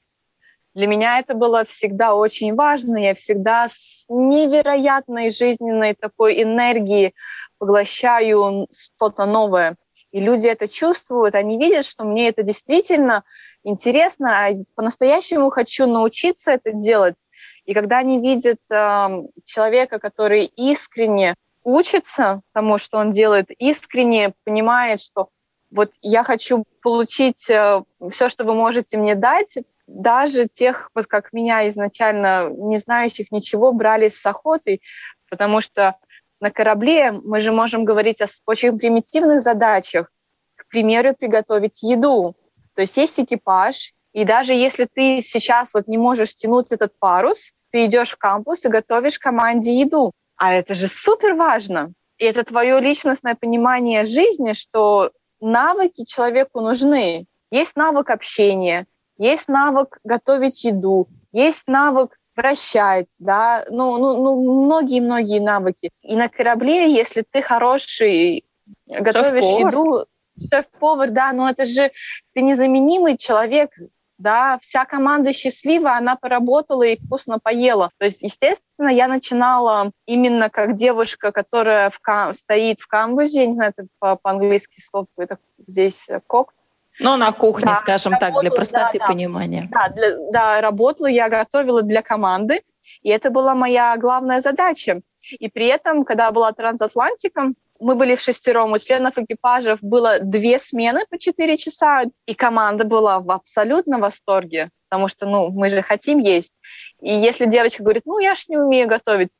Для 0.73 0.87
меня 0.87 1.19
это 1.19 1.35
было 1.35 1.65
всегда 1.65 2.15
очень 2.15 2.55
важно. 2.55 2.97
Я 2.97 3.13
всегда 3.13 3.67
с 3.67 4.05
невероятной 4.09 5.29
жизненной 5.29 5.93
такой 5.93 6.41
энергией 6.41 7.13
поглощаю 7.59 8.67
что-то 8.71 9.25
новое. 9.25 9.77
И 10.13 10.19
люди 10.19 10.47
это 10.47 10.67
чувствуют, 10.67 11.33
они 11.33 11.57
видят, 11.57 11.85
что 11.85 12.03
мне 12.03 12.29
это 12.29 12.43
действительно 12.43 13.23
интересно, 13.63 14.45
а 14.45 14.53
по-настоящему 14.75 15.49
хочу 15.49 15.87
научиться 15.87 16.51
это 16.51 16.71
делать. 16.71 17.25
И 17.65 17.73
когда 17.73 17.97
они 17.97 18.21
видят 18.21 18.59
э, 18.71 19.23
человека, 19.43 19.97
который 19.97 20.45
искренне 20.45 21.33
учится 21.63 22.41
тому, 22.53 22.77
что 22.77 22.99
он 22.99 23.09
делает, 23.09 23.49
искренне 23.57 24.33
понимает, 24.43 25.01
что 25.01 25.29
вот 25.71 25.91
я 26.01 26.23
хочу 26.23 26.63
получить 26.83 27.49
э, 27.49 27.81
все, 28.11 28.29
что 28.29 28.43
вы 28.43 28.53
можете 28.53 28.97
мне 28.97 29.15
дать, 29.15 29.57
даже 29.87 30.47
тех, 30.47 30.91
вот 30.93 31.07
как 31.07 31.33
меня 31.33 31.67
изначально 31.69 32.49
не 32.49 32.77
знающих 32.77 33.31
ничего, 33.31 33.71
брали 33.71 34.09
с 34.09 34.23
охотой, 34.27 34.83
потому 35.31 35.59
что 35.59 35.95
на 36.43 36.51
корабле 36.51 37.13
мы 37.13 37.39
же 37.39 37.53
можем 37.53 37.85
говорить 37.85 38.21
о 38.21 38.27
очень 38.45 38.77
примитивных 38.77 39.39
задачах. 39.41 40.11
К 40.57 40.67
примеру, 40.67 41.15
приготовить 41.17 41.81
еду. 41.81 42.35
То 42.75 42.81
есть 42.81 42.97
есть 42.97 43.17
экипаж, 43.17 43.93
и 44.11 44.25
даже 44.25 44.53
если 44.53 44.85
ты 44.93 45.21
сейчас 45.21 45.73
вот 45.73 45.87
не 45.87 45.97
можешь 45.97 46.35
тянуть 46.35 46.67
этот 46.71 46.91
парус, 46.99 47.53
ты 47.71 47.85
идешь 47.85 48.11
в 48.11 48.17
кампус 48.17 48.65
и 48.65 48.69
готовишь 48.69 49.19
команде 49.19 49.73
еду. 49.73 50.11
А 50.35 50.53
это 50.53 50.73
же 50.73 50.89
супер 50.89 51.33
важно. 51.33 51.93
И 52.17 52.25
это 52.25 52.43
твое 52.43 52.81
личностное 52.81 53.35
понимание 53.35 54.03
жизни, 54.03 54.51
что 54.51 55.11
навыки 55.39 56.03
человеку 56.03 56.59
нужны. 56.59 57.25
Есть 57.51 57.77
навык 57.77 58.09
общения, 58.09 58.85
есть 59.17 59.47
навык 59.47 59.99
готовить 60.03 60.65
еду, 60.65 61.07
есть 61.31 61.67
навык 61.67 62.19
вращать, 62.35 63.15
да, 63.19 63.65
ну, 63.69 63.97
ну, 63.97 64.21
ну, 64.21 64.63
многие-многие 64.65 65.39
навыки. 65.39 65.89
И 66.01 66.15
на 66.15 66.29
корабле, 66.29 66.91
если 66.91 67.23
ты 67.29 67.41
хороший, 67.41 68.45
готовишь 68.87 69.43
еду, 69.67 70.05
шеф-повар, 70.51 71.09
да, 71.11 71.31
но 71.33 71.49
это 71.49 71.65
же 71.65 71.91
ты 72.33 72.41
незаменимый 72.41 73.17
человек, 73.17 73.71
да, 74.17 74.57
вся 74.61 74.85
команда 74.85 75.33
счастлива, 75.33 75.95
она 75.95 76.15
поработала 76.15 76.83
и 76.83 76.97
вкусно 76.97 77.39
поела. 77.39 77.89
То 77.97 78.05
есть, 78.05 78.21
естественно, 78.23 78.87
я 78.89 79.07
начинала 79.07 79.91
именно 80.05 80.49
как 80.49 80.75
девушка, 80.75 81.31
которая 81.31 81.89
в 81.89 81.99
кам- 81.99 82.33
стоит 82.33 82.79
в 82.79 82.87
камбузе, 82.87 83.41
я 83.41 83.45
не 83.47 83.53
знаю, 83.53 83.73
это 83.75 83.87
по- 83.99 84.15
по-английски 84.15 84.79
слово, 84.79 85.07
это 85.17 85.37
здесь 85.67 86.09
кок, 86.27 86.53
ну, 86.99 87.17
на 87.17 87.31
кухне, 87.31 87.65
да, 87.65 87.75
скажем 87.75 88.13
работала, 88.13 88.33
так, 88.33 88.41
для 88.41 88.51
простоты 88.51 88.99
да, 88.99 89.07
понимания. 89.07 89.69
Да, 89.71 89.89
для, 89.89 90.17
да, 90.31 90.61
работала, 90.61 91.07
я 91.07 91.29
готовила 91.29 91.81
для 91.81 92.01
команды, 92.01 92.61
и 93.01 93.09
это 93.09 93.29
была 93.29 93.55
моя 93.55 93.95
главная 93.97 94.41
задача. 94.41 95.01
И 95.31 95.47
при 95.49 95.67
этом, 95.67 96.03
когда 96.03 96.31
была 96.31 96.51
трансатлантиком, 96.51 97.55
мы 97.79 97.95
были 97.95 98.15
в 98.15 98.21
шестером, 98.21 98.71
у 98.71 98.77
членов 98.77 99.17
экипажев 99.17 99.79
было 99.81 100.19
две 100.19 100.59
смены 100.59 101.05
по 101.09 101.17
четыре 101.17 101.57
часа, 101.57 102.03
и 102.25 102.33
команда 102.33 102.85
была 102.85 103.19
в 103.19 103.29
абсолютном 103.31 104.01
восторге, 104.01 104.69
потому 104.89 105.07
что, 105.07 105.25
ну, 105.25 105.49
мы 105.49 105.69
же 105.69 105.81
хотим 105.81 106.19
есть. 106.19 106.59
И 107.01 107.13
если 107.13 107.45
девочка 107.45 107.83
говорит, 107.83 108.03
ну, 108.05 108.19
я 108.19 108.35
ж 108.35 108.45
не 108.47 108.57
умею 108.57 108.87
готовить, 108.87 109.37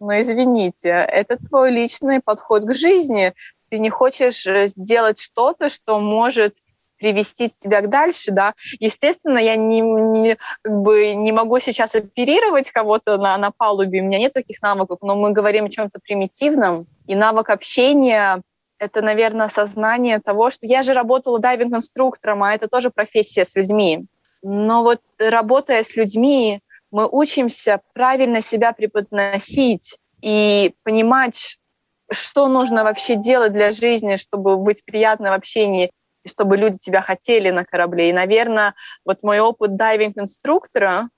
ну, 0.00 0.18
извините, 0.18 0.88
это 0.88 1.36
твой 1.36 1.70
личный 1.70 2.20
подход 2.20 2.64
к 2.64 2.74
жизни. 2.74 3.34
Ты 3.70 3.78
не 3.78 3.88
хочешь 3.88 4.46
э, 4.46 4.66
сделать 4.66 5.20
что-то, 5.20 5.68
что 5.68 6.00
может 6.00 6.56
привести 7.02 7.48
себя 7.48 7.82
дальше, 7.82 8.30
да. 8.30 8.54
Естественно, 8.78 9.38
я 9.38 9.56
не, 9.56 9.80
не, 9.80 10.36
как 10.62 10.72
бы 10.82 11.14
не 11.14 11.32
могу 11.32 11.58
сейчас 11.58 11.96
оперировать 11.96 12.70
кого-то 12.70 13.18
на, 13.18 13.36
на 13.38 13.50
палубе, 13.50 14.00
у 14.00 14.04
меня 14.04 14.20
нет 14.20 14.32
таких 14.32 14.62
навыков, 14.62 15.00
но 15.02 15.16
мы 15.16 15.32
говорим 15.32 15.64
о 15.64 15.68
чем-то 15.68 15.98
примитивном, 15.98 16.86
и 17.08 17.16
навык 17.16 17.50
общения 17.50 18.40
это, 18.78 19.02
наверное, 19.02 19.48
сознание 19.48 20.20
того, 20.20 20.50
что 20.50 20.66
я 20.66 20.82
же 20.82 20.92
работала 20.92 21.38
дайвинг-инструктором, 21.38 22.42
а 22.42 22.54
это 22.54 22.68
тоже 22.68 22.90
профессия 22.90 23.44
с 23.44 23.56
людьми. 23.56 24.06
Но 24.42 24.82
вот 24.82 25.00
работая 25.18 25.82
с 25.82 25.96
людьми, 25.96 26.60
мы 26.90 27.08
учимся 27.08 27.80
правильно 27.94 28.42
себя 28.42 28.72
преподносить 28.72 29.98
и 30.20 30.74
понимать, 30.82 31.58
что 32.10 32.48
нужно 32.48 32.84
вообще 32.84 33.16
делать 33.16 33.52
для 33.52 33.70
жизни, 33.70 34.16
чтобы 34.16 34.56
быть 34.56 34.84
приятным 34.84 35.30
в 35.30 35.34
общении 35.34 35.90
и 36.24 36.28
чтобы 36.28 36.56
люди 36.56 36.78
тебя 36.78 37.00
хотели 37.00 37.50
на 37.50 37.64
корабле. 37.64 38.10
И, 38.10 38.12
наверное, 38.12 38.74
вот 39.04 39.22
мой 39.22 39.40
опыт 39.40 39.76
дайвинг-инструктора 39.76 41.08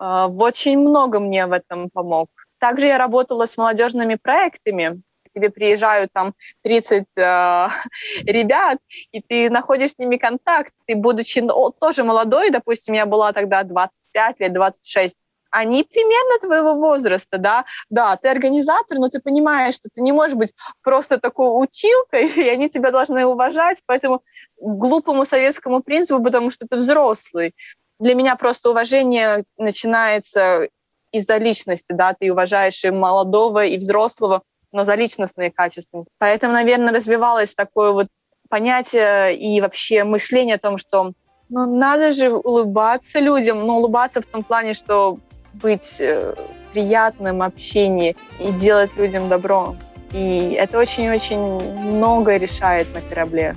э, 0.00 0.04
очень 0.04 0.78
много 0.78 1.20
мне 1.20 1.46
в 1.46 1.52
этом 1.52 1.90
помог. 1.90 2.28
Также 2.58 2.86
я 2.86 2.98
работала 2.98 3.46
с 3.46 3.56
молодежными 3.56 4.16
проектами. 4.16 5.02
К 5.24 5.28
тебе 5.30 5.50
приезжают 5.50 6.12
там 6.12 6.34
30 6.62 7.16
э, 7.16 7.68
ребят, 8.24 8.78
и 9.12 9.20
ты 9.20 9.50
находишь 9.50 9.92
с 9.92 9.98
ними 9.98 10.16
контакт. 10.16 10.72
Ты, 10.86 10.96
будучи 10.96 11.40
ну, 11.40 11.70
тоже 11.70 12.04
молодой, 12.04 12.50
допустим, 12.50 12.94
я 12.94 13.06
была 13.06 13.32
тогда 13.32 13.62
25 13.62 14.40
лет, 14.40 14.52
26, 14.52 15.16
они 15.52 15.84
примерно 15.84 16.38
твоего 16.40 16.74
возраста, 16.74 17.38
да, 17.38 17.64
да, 17.90 18.16
ты 18.16 18.28
организатор, 18.28 18.98
но 18.98 19.08
ты 19.08 19.20
понимаешь, 19.20 19.74
что 19.74 19.88
ты 19.94 20.00
не 20.00 20.10
можешь 20.10 20.34
быть 20.34 20.54
просто 20.82 21.18
такой 21.20 21.46
училкой, 21.46 22.26
и 22.36 22.48
они 22.48 22.68
тебя 22.68 22.90
должны 22.90 23.24
уважать, 23.24 23.82
поэтому 23.86 24.22
глупому 24.60 25.24
советскому 25.24 25.82
принципу, 25.82 26.22
потому 26.22 26.50
что 26.50 26.66
ты 26.66 26.76
взрослый. 26.76 27.54
Для 28.00 28.14
меня 28.14 28.34
просто 28.34 28.70
уважение 28.70 29.44
начинается 29.58 30.68
из-за 31.12 31.36
личности, 31.36 31.92
да, 31.92 32.14
ты 32.14 32.32
уважаешь 32.32 32.82
и 32.84 32.90
молодого, 32.90 33.64
и 33.64 33.76
взрослого, 33.76 34.42
но 34.72 34.82
за 34.82 34.94
личностные 34.94 35.50
качества. 35.50 36.06
Поэтому, 36.18 36.54
наверное, 36.54 36.94
развивалось 36.94 37.54
такое 37.54 37.92
вот 37.92 38.06
понятие 38.48 39.36
и 39.36 39.60
вообще 39.60 40.04
мышление 40.04 40.56
о 40.56 40.58
том, 40.58 40.78
что 40.78 41.12
ну, 41.50 41.66
надо 41.66 42.10
же 42.10 42.30
улыбаться 42.30 43.20
людям, 43.20 43.66
но 43.66 43.76
улыбаться 43.76 44.22
в 44.22 44.26
том 44.26 44.42
плане, 44.42 44.72
что 44.72 45.18
быть 45.54 46.00
э, 46.00 46.34
приятным 46.72 47.42
общении 47.42 48.16
и 48.40 48.50
делать 48.52 48.90
людям 48.96 49.28
добро. 49.28 49.76
И 50.12 50.56
это 50.58 50.78
очень-очень 50.78 51.38
много 51.38 52.36
решает 52.36 52.92
на 52.94 53.00
корабле. 53.00 53.56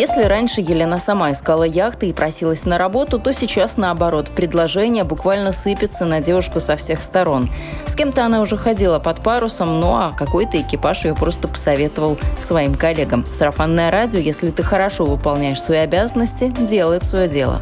Если 0.00 0.22
раньше 0.22 0.62
Елена 0.62 0.98
сама 0.98 1.30
искала 1.30 1.62
яхты 1.62 2.08
и 2.08 2.14
просилась 2.14 2.64
на 2.64 2.78
работу, 2.78 3.18
то 3.18 3.34
сейчас 3.34 3.76
наоборот. 3.76 4.30
Предложение 4.34 5.04
буквально 5.04 5.52
сыпется 5.52 6.06
на 6.06 6.20
девушку 6.20 6.58
со 6.58 6.76
всех 6.76 7.02
сторон. 7.02 7.50
С 7.86 7.94
кем-то 7.94 8.24
она 8.24 8.40
уже 8.40 8.56
ходила 8.56 8.98
под 8.98 9.22
парусом, 9.22 9.78
ну 9.78 9.90
а 9.90 10.14
какой-то 10.16 10.58
экипаж 10.58 11.04
ее 11.04 11.14
просто 11.14 11.48
посоветовал 11.48 12.18
своим 12.38 12.76
коллегам. 12.76 13.26
Сарафанное 13.30 13.90
радио, 13.90 14.20
если 14.20 14.48
ты 14.48 14.62
хорошо 14.62 15.04
выполняешь 15.04 15.60
свои 15.60 15.80
обязанности, 15.80 16.50
делает 16.50 17.04
свое 17.04 17.28
дело. 17.28 17.60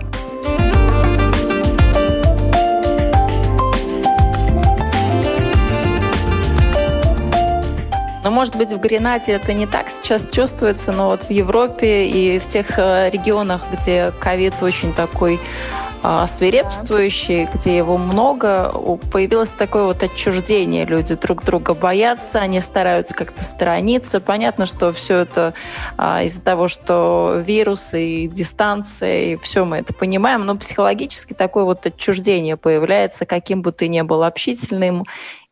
Но, 8.28 8.34
может 8.34 8.56
быть, 8.56 8.74
в 8.74 8.78
Гренаде 8.78 9.32
это 9.32 9.54
не 9.54 9.66
так 9.66 9.88
сейчас 9.88 10.30
чувствуется, 10.30 10.92
но 10.92 11.06
вот 11.06 11.22
в 11.22 11.30
Европе 11.30 12.06
и 12.06 12.38
в 12.38 12.46
тех 12.46 12.78
э, 12.78 13.08
регионах, 13.08 13.62
где 13.72 14.12
ковид 14.20 14.62
очень 14.62 14.92
такой 14.92 15.40
а, 16.02 16.26
свирепствующий, 16.26 17.46
где 17.46 17.76
его 17.76 17.96
много, 17.96 18.70
появилось 19.10 19.50
такое 19.50 19.84
вот 19.84 20.02
отчуждение. 20.02 20.84
Люди 20.84 21.14
друг 21.14 21.42
друга 21.42 21.72
боятся, 21.72 22.40
они 22.40 22.60
стараются 22.60 23.14
как-то 23.14 23.42
сторониться. 23.42 24.20
Понятно, 24.20 24.66
что 24.66 24.92
все 24.92 25.20
это 25.20 25.54
а, 25.96 26.22
из-за 26.22 26.42
того, 26.42 26.68
что 26.68 27.42
вирусы 27.44 28.04
и 28.04 28.28
дистанция, 28.28 29.32
и 29.32 29.36
все 29.36 29.64
мы 29.64 29.78
это 29.78 29.94
понимаем, 29.94 30.44
но 30.44 30.54
психологически 30.54 31.32
такое 31.32 31.64
вот 31.64 31.86
отчуждение 31.86 32.58
появляется, 32.58 33.24
каким 33.24 33.62
бы 33.62 33.72
ты 33.72 33.88
ни 33.88 34.02
был 34.02 34.22
общительным 34.22 35.04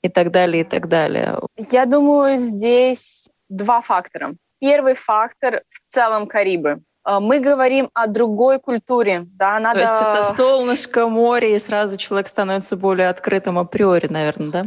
и 0.02 0.09
так 0.09 0.30
далее, 0.30 0.62
и 0.62 0.64
так 0.64 0.88
далее? 0.88 1.38
Я 1.56 1.87
думаю, 1.87 2.37
здесь 2.37 3.28
два 3.48 3.80
фактора. 3.80 4.35
Первый 4.59 4.94
фактор 4.94 5.62
в 5.68 5.92
целом 5.92 6.26
Карибы. 6.26 6.80
А, 7.06 7.20
мы 7.20 7.38
говорим 7.38 7.88
о 7.94 8.09
другой 8.09 8.59
культуре. 8.59 9.26
Да, 9.35 9.61
надо... 9.61 9.78
То 9.78 9.82
есть 9.82 9.94
это 9.94 10.35
солнышко, 10.37 11.06
море, 11.06 11.54
и 11.54 11.59
сразу 11.59 11.96
человек 11.96 12.26
становится 12.26 12.76
более 12.76 13.09
открытым 13.09 13.59
априори, 13.59 14.09
наверное, 14.09 14.50
да? 14.50 14.64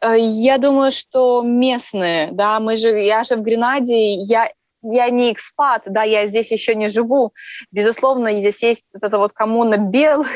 А, 0.00 0.14
я 0.16 0.58
думаю, 0.58 0.92
что 0.92 1.42
местные, 1.42 2.30
да, 2.32 2.60
мы 2.60 2.76
же, 2.76 2.90
я 2.90 3.24
же 3.24 3.36
в 3.36 3.42
Гренаде, 3.42 4.14
я, 4.14 4.50
я 4.82 5.10
не 5.10 5.32
экспат, 5.32 5.82
да, 5.86 6.02
я 6.02 6.26
здесь 6.26 6.50
еще 6.52 6.74
не 6.74 6.88
живу. 6.88 7.32
Безусловно, 7.72 8.32
здесь 8.34 8.62
есть 8.62 8.84
вот 8.92 9.02
эта 9.02 9.16
вот 9.16 9.32
коммуна 9.32 9.78
белых, 9.78 10.28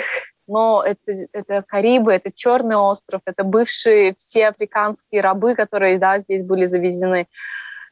но 0.46 0.82
это, 0.84 1.12
это 1.32 1.62
Карибы, 1.62 2.12
это 2.12 2.30
Черный 2.30 2.76
остров, 2.76 3.22
это 3.24 3.44
бывшие 3.44 4.14
все 4.18 4.48
африканские 4.48 5.20
рабы, 5.20 5.54
которые 5.54 5.98
да, 5.98 6.18
здесь 6.18 6.44
были 6.44 6.66
завезены. 6.66 7.28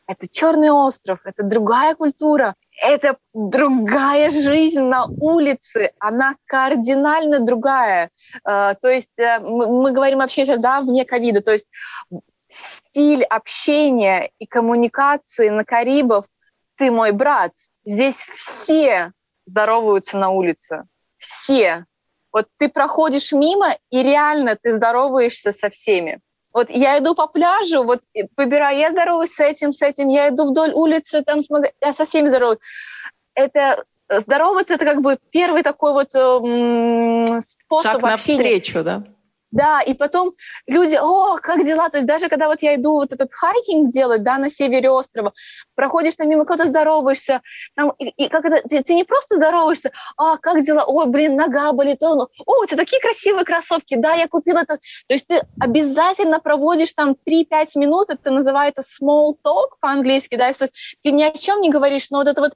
Это 0.06 0.26
Черный 0.28 0.70
остров, 0.70 1.20
это 1.24 1.44
другая 1.44 1.94
культура, 1.94 2.56
это 2.82 3.16
другая 3.32 4.30
жизнь 4.30 4.82
на 4.82 5.04
улице, 5.04 5.92
она 6.00 6.34
кардинально 6.46 7.38
другая. 7.38 8.10
Э, 8.44 8.74
то 8.80 8.88
есть 8.88 9.16
э, 9.18 9.38
мы 9.38 9.92
говорим 9.92 10.18
вообще 10.18 10.44
сейчас, 10.44 10.58
да, 10.58 10.80
вне 10.80 11.04
ковида, 11.04 11.42
то 11.42 11.52
есть 11.52 11.68
стиль 12.48 13.22
общения 13.22 14.32
и 14.38 14.46
коммуникации 14.46 15.48
на 15.48 15.64
Карибов 15.64 16.26
«ты 16.76 16.90
мой 16.90 17.12
брат». 17.12 17.52
Здесь 17.84 18.16
все 18.16 19.12
здороваются 19.46 20.18
на 20.18 20.30
улице, 20.30 20.84
все. 21.18 21.86
Вот 22.32 22.46
ты 22.58 22.68
проходишь 22.68 23.32
мимо, 23.32 23.76
и 23.90 24.02
реально 24.02 24.56
ты 24.60 24.74
здороваешься 24.74 25.52
со 25.52 25.68
всеми. 25.70 26.20
Вот 26.52 26.70
я 26.70 26.98
иду 26.98 27.14
по 27.14 27.26
пляжу, 27.26 27.84
вот 27.84 28.00
выбираю, 28.36 28.76
я 28.78 28.90
здороваюсь 28.90 29.32
с 29.32 29.40
этим, 29.40 29.72
с 29.72 29.82
этим, 29.82 30.08
я 30.08 30.28
иду 30.28 30.50
вдоль 30.50 30.72
улицы, 30.72 31.22
там 31.22 31.40
я 31.80 31.92
со 31.92 32.04
всеми 32.04 32.26
здороваюсь. 32.26 32.58
Это 33.34 33.84
здороваться, 34.08 34.74
это 34.74 34.84
как 34.84 35.00
бы 35.00 35.18
первый 35.30 35.62
такой 35.62 35.92
вот 35.92 36.14
э, 36.14 37.40
способ 37.40 37.92
Шаг 37.92 38.04
общения. 38.04 38.38
навстречу, 38.38 38.82
да? 38.82 39.04
Да, 39.52 39.82
и 39.82 39.94
потом 39.94 40.34
люди, 40.68 40.96
о, 41.00 41.38
как 41.38 41.64
дела? 41.64 41.88
То 41.88 41.98
есть 41.98 42.06
даже 42.06 42.28
когда 42.28 42.46
вот 42.46 42.62
я 42.62 42.76
иду 42.76 42.92
вот 42.92 43.12
этот 43.12 43.32
хайкинг 43.32 43.90
делать, 43.90 44.22
да, 44.22 44.38
на 44.38 44.48
севере 44.48 44.90
острова, 44.90 45.32
проходишь 45.74 46.14
там 46.14 46.28
мимо 46.28 46.44
кого-то 46.44 46.66
здороваешься, 46.66 47.42
там, 47.74 47.90
и, 47.98 48.08
и 48.10 48.28
как 48.28 48.44
это, 48.44 48.66
ты, 48.68 48.82
ты 48.84 48.94
не 48.94 49.02
просто 49.02 49.36
здороваешься, 49.36 49.90
а, 50.16 50.36
как 50.36 50.62
дела? 50.62 50.84
Ой, 50.84 51.06
блин, 51.06 51.34
нога 51.34 51.72
болит, 51.72 52.00
о, 52.02 52.28
о, 52.46 52.62
у 52.62 52.66
тебя 52.66 52.76
такие 52.76 53.02
красивые 53.02 53.44
кроссовки, 53.44 53.96
да, 53.96 54.14
я 54.14 54.28
купила 54.28 54.58
это. 54.58 54.76
То 54.76 55.14
есть 55.14 55.26
ты 55.26 55.42
обязательно 55.58 56.38
проводишь 56.38 56.92
там 56.92 57.16
3-5 57.28 57.76
минут, 57.76 58.10
это 58.10 58.30
называется 58.30 58.82
small 58.82 59.32
talk 59.44 59.70
по-английски, 59.80 60.36
да, 60.36 60.46
если 60.46 60.70
ты 61.02 61.10
ни 61.10 61.24
о 61.24 61.32
чем 61.32 61.60
не 61.60 61.70
говоришь, 61.70 62.10
но 62.10 62.18
вот 62.18 62.28
это 62.28 62.40
вот 62.40 62.52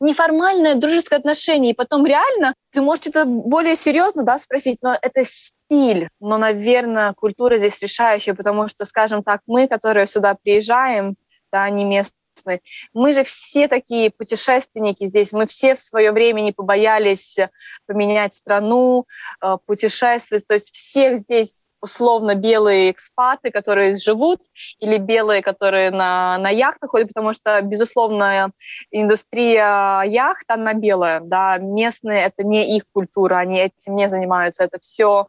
неформальное 0.00 0.76
дружеское 0.76 1.16
отношение, 1.16 1.72
и 1.72 1.74
потом 1.74 2.06
реально 2.06 2.54
ты 2.70 2.80
можешь 2.80 3.06
это 3.06 3.24
более 3.24 3.74
серьезно 3.74 4.22
да, 4.22 4.38
спросить, 4.38 4.78
но 4.80 4.96
это 5.00 5.22
стиль, 5.68 6.08
но, 6.18 6.38
наверное, 6.38 7.12
культура 7.12 7.58
здесь 7.58 7.80
решающая, 7.82 8.34
потому 8.34 8.68
что, 8.68 8.84
скажем 8.84 9.22
так, 9.22 9.42
мы, 9.46 9.68
которые 9.68 10.06
сюда 10.06 10.34
приезжаем, 10.34 11.16
да, 11.52 11.68
не 11.68 11.84
местные, 11.84 12.60
мы 12.94 13.12
же 13.12 13.24
все 13.24 13.68
такие 13.68 14.10
путешественники 14.10 15.04
здесь, 15.04 15.32
мы 15.32 15.46
все 15.46 15.74
в 15.74 15.78
свое 15.78 16.12
время 16.12 16.40
не 16.40 16.52
побоялись 16.52 17.38
поменять 17.86 18.32
страну, 18.32 19.06
э, 19.42 19.56
путешествовать, 19.66 20.46
то 20.46 20.54
есть 20.54 20.72
всех 20.72 21.20
здесь 21.20 21.67
условно 21.80 22.34
белые 22.34 22.90
экспаты, 22.90 23.50
которые 23.50 23.94
живут, 23.94 24.40
или 24.80 24.98
белые, 24.98 25.42
которые 25.42 25.90
на, 25.90 26.38
на 26.38 26.50
яхтах 26.50 26.90
ходят, 26.90 27.08
потому 27.08 27.32
что, 27.32 27.60
безусловно, 27.62 28.52
индустрия 28.90 30.02
яхт, 30.02 30.44
она 30.48 30.74
белая, 30.74 31.20
да, 31.20 31.58
местные, 31.58 32.24
это 32.24 32.44
не 32.44 32.76
их 32.76 32.84
культура, 32.92 33.36
они 33.36 33.60
этим 33.60 33.96
не 33.96 34.08
занимаются, 34.08 34.64
это 34.64 34.78
все 34.80 35.26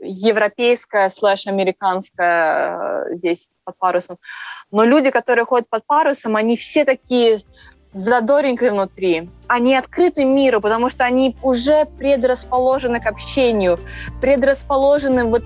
европейская 0.00 1.08
слэш 1.08 1.46
американская 1.46 3.08
э, 3.10 3.14
здесь 3.14 3.50
под 3.64 3.76
парусом. 3.78 4.18
Но 4.70 4.84
люди, 4.84 5.10
которые 5.10 5.44
ходят 5.44 5.68
под 5.68 5.84
парусом, 5.86 6.36
они 6.36 6.56
все 6.56 6.84
такие 6.84 7.38
задоренькой 7.92 8.70
внутри. 8.70 9.30
Они 9.46 9.74
открыты 9.74 10.24
миру, 10.24 10.60
потому 10.60 10.88
что 10.88 11.04
они 11.04 11.36
уже 11.42 11.86
предрасположены 11.98 13.00
к 13.00 13.06
общению, 13.06 13.80
предрасположены 14.20 15.24
вот 15.24 15.42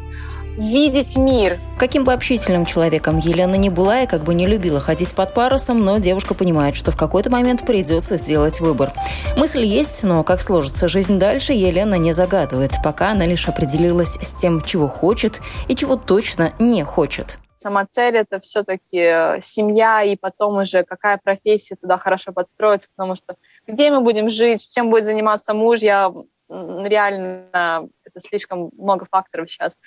видеть 0.56 1.16
мир. 1.16 1.58
Каким 1.78 2.04
бы 2.04 2.12
общительным 2.12 2.66
человеком 2.66 3.18
Елена 3.18 3.54
не 3.54 3.70
была 3.70 4.02
и 4.02 4.06
как 4.06 4.22
бы 4.22 4.34
не 4.34 4.46
любила 4.46 4.80
ходить 4.80 5.14
под 5.14 5.34
парусом, 5.34 5.84
но 5.84 5.98
девушка 5.98 6.34
понимает, 6.34 6.76
что 6.76 6.90
в 6.90 6.96
какой-то 6.96 7.30
момент 7.30 7.66
придется 7.66 8.16
сделать 8.16 8.60
выбор. 8.60 8.92
Мысль 9.36 9.64
есть, 9.64 10.02
но 10.02 10.24
как 10.24 10.40
сложится 10.40 10.88
жизнь 10.88 11.18
дальше, 11.18 11.52
Елена 11.52 11.96
не 11.96 12.12
загадывает, 12.12 12.72
пока 12.84 13.10
она 13.10 13.26
лишь 13.26 13.48
определилась 13.48 14.14
с 14.20 14.30
тем, 14.32 14.60
чего 14.60 14.88
хочет 14.88 15.40
и 15.68 15.74
чего 15.74 15.96
точно 15.96 16.52
не 16.58 16.84
хочет. 16.84 17.38
Сама 17.56 17.86
цель 17.86 18.16
это 18.16 18.40
все-таки 18.40 18.98
э, 18.98 19.40
семья 19.40 20.02
и 20.02 20.16
потом 20.16 20.58
уже 20.58 20.82
какая 20.82 21.20
профессия 21.22 21.76
туда 21.76 21.96
хорошо 21.96 22.32
подстроиться, 22.32 22.88
потому 22.96 23.14
что 23.14 23.36
где 23.68 23.90
мы 23.92 24.00
будем 24.00 24.28
жить, 24.30 24.68
чем 24.74 24.90
будет 24.90 25.04
заниматься 25.04 25.54
муж, 25.54 25.78
я 25.78 26.12
реально 26.48 27.88
это 28.04 28.20
слишком 28.20 28.70
много 28.76 29.06
факторов 29.10 29.50
сейчас. 29.50 29.78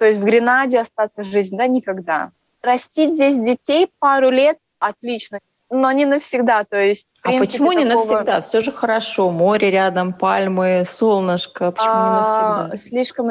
То 0.00 0.06
есть 0.06 0.18
в 0.18 0.24
Гренаде 0.24 0.80
остаться 0.80 1.22
жизнь, 1.22 1.58
да, 1.58 1.66
никогда. 1.66 2.32
Растить 2.62 3.16
здесь 3.16 3.36
детей 3.36 3.92
пару 3.98 4.30
лет 4.30 4.56
отлично, 4.78 5.40
но 5.68 5.92
не 5.92 6.06
навсегда. 6.06 6.64
То 6.64 6.78
есть, 6.78 7.16
а 7.22 7.28
принципе, 7.28 7.46
почему 7.46 7.72
не 7.72 7.84
такого... 7.84 7.98
навсегда? 7.98 8.40
Все 8.40 8.62
же 8.62 8.72
хорошо. 8.72 9.30
Море 9.30 9.70
рядом, 9.70 10.14
пальмы, 10.14 10.84
солнышко. 10.86 11.70
Почему 11.70 11.92
а, 11.92 12.08
не 12.08 12.16
навсегда? 12.16 12.76
Слишком 12.78 13.30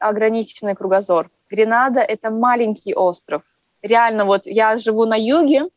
ограниченный 0.00 0.74
кругозор. 0.74 1.30
Гренада– 1.48 2.00
это 2.08 2.30
маленький 2.30 2.94
остров. 2.94 3.42
Реально, 3.80 4.24
вот 4.24 4.42
я 4.44 4.76
живу 4.76 5.06
на 5.06 5.14
юге, 5.16 5.68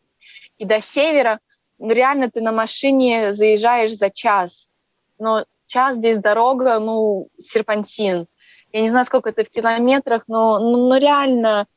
и 0.57 0.65
до 0.65 0.81
севера, 0.81 1.39
ну, 1.77 1.91
реально 1.91 2.31
ты 2.31 2.41
на 2.41 2.51
машине 2.51 3.31
заезжаешь 3.31 3.95
за 3.95 4.09
час. 4.09 4.69
Но 5.19 5.45
час 5.67 5.97
здесь 5.97 6.17
дорога, 6.17 6.79
ну, 6.79 7.27
серпантин 7.39 8.25
я 8.73 8.81
не 8.81 8.89
знаю, 8.89 9.05
сколько 9.05 9.29
это 9.29 9.43
в 9.43 9.49
километрах, 9.49 10.23
но, 10.27 10.59
ну, 10.59 10.89
ну 10.89 10.97
реально, 10.97 11.67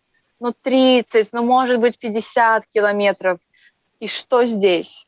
ну 0.41 0.53
30, 0.63 1.33
ну 1.33 1.43
может 1.43 1.81
быть 1.81 1.99
50 1.99 2.65
километров. 2.73 3.39
И 4.01 4.07
что 4.07 4.45
здесь? 4.45 5.07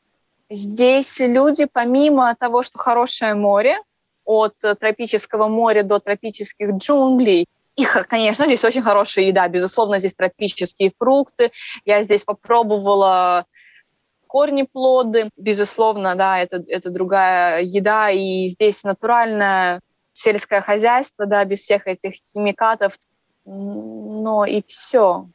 Здесь 0.49 1.19
люди, 1.19 1.65
помимо 1.71 2.35
того, 2.35 2.63
что 2.63 2.77
хорошее 2.77 3.33
море, 3.33 3.79
от 4.25 4.55
тропического 4.57 5.47
моря 5.47 5.83
до 5.83 5.99
тропических 5.99 6.71
джунглей, 6.73 7.47
и, 7.77 7.85
конечно, 8.07 8.45
здесь 8.45 8.65
очень 8.65 8.81
хорошая 8.81 9.25
еда. 9.25 9.47
Безусловно, 9.47 9.99
здесь 9.99 10.15
тропические 10.15 10.91
фрукты. 10.97 11.51
Я 11.85 12.01
здесь 12.01 12.23
попробовала 12.25 13.45
корни 14.25 14.63
плоды. 14.63 15.29
Безусловно, 15.37 16.15
да, 16.15 16.39
это, 16.39 16.63
это 16.67 16.89
другая 16.89 17.61
еда. 17.61 18.09
И 18.09 18.47
здесь 18.47 18.83
натуральная 18.83 19.81
сельское 20.17 20.61
хозяйство, 20.61 21.25
да, 21.25 21.45
без 21.45 21.61
всех 21.61 21.87
этих 21.87 22.15
химикатов. 22.15 22.97
Но 23.45 24.45
и 24.45 24.63
все. 24.67 25.27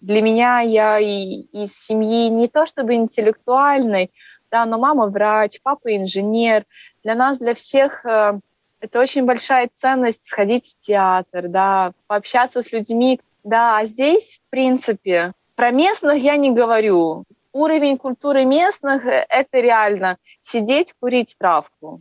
Для 0.00 0.22
меня 0.22 0.60
я 0.60 0.98
и, 0.98 1.42
из 1.52 1.76
семьи 1.76 2.28
не 2.28 2.48
то 2.48 2.66
чтобы 2.66 2.94
интеллектуальной, 2.94 4.10
да, 4.50 4.64
но 4.64 4.78
мама 4.78 5.06
врач, 5.06 5.60
папа 5.62 5.94
инженер. 5.94 6.64
Для 7.04 7.14
нас, 7.14 7.38
для 7.38 7.54
всех 7.54 8.04
э, 8.04 8.40
это 8.80 8.98
очень 8.98 9.26
большая 9.26 9.68
ценность 9.72 10.26
сходить 10.26 10.74
в 10.74 10.78
театр, 10.78 11.48
да, 11.48 11.92
пообщаться 12.06 12.62
с 12.62 12.72
людьми. 12.72 13.20
Да, 13.44 13.78
а 13.78 13.84
здесь, 13.84 14.40
в 14.44 14.50
принципе, 14.50 15.32
про 15.54 15.70
местных 15.70 16.22
я 16.22 16.36
не 16.36 16.50
говорю. 16.50 17.24
Уровень 17.52 17.96
культуры 17.96 18.44
местных 18.44 19.04
это 19.04 19.60
реально 19.60 20.16
сидеть, 20.40 20.94
курить 20.98 21.36
травку 21.38 22.00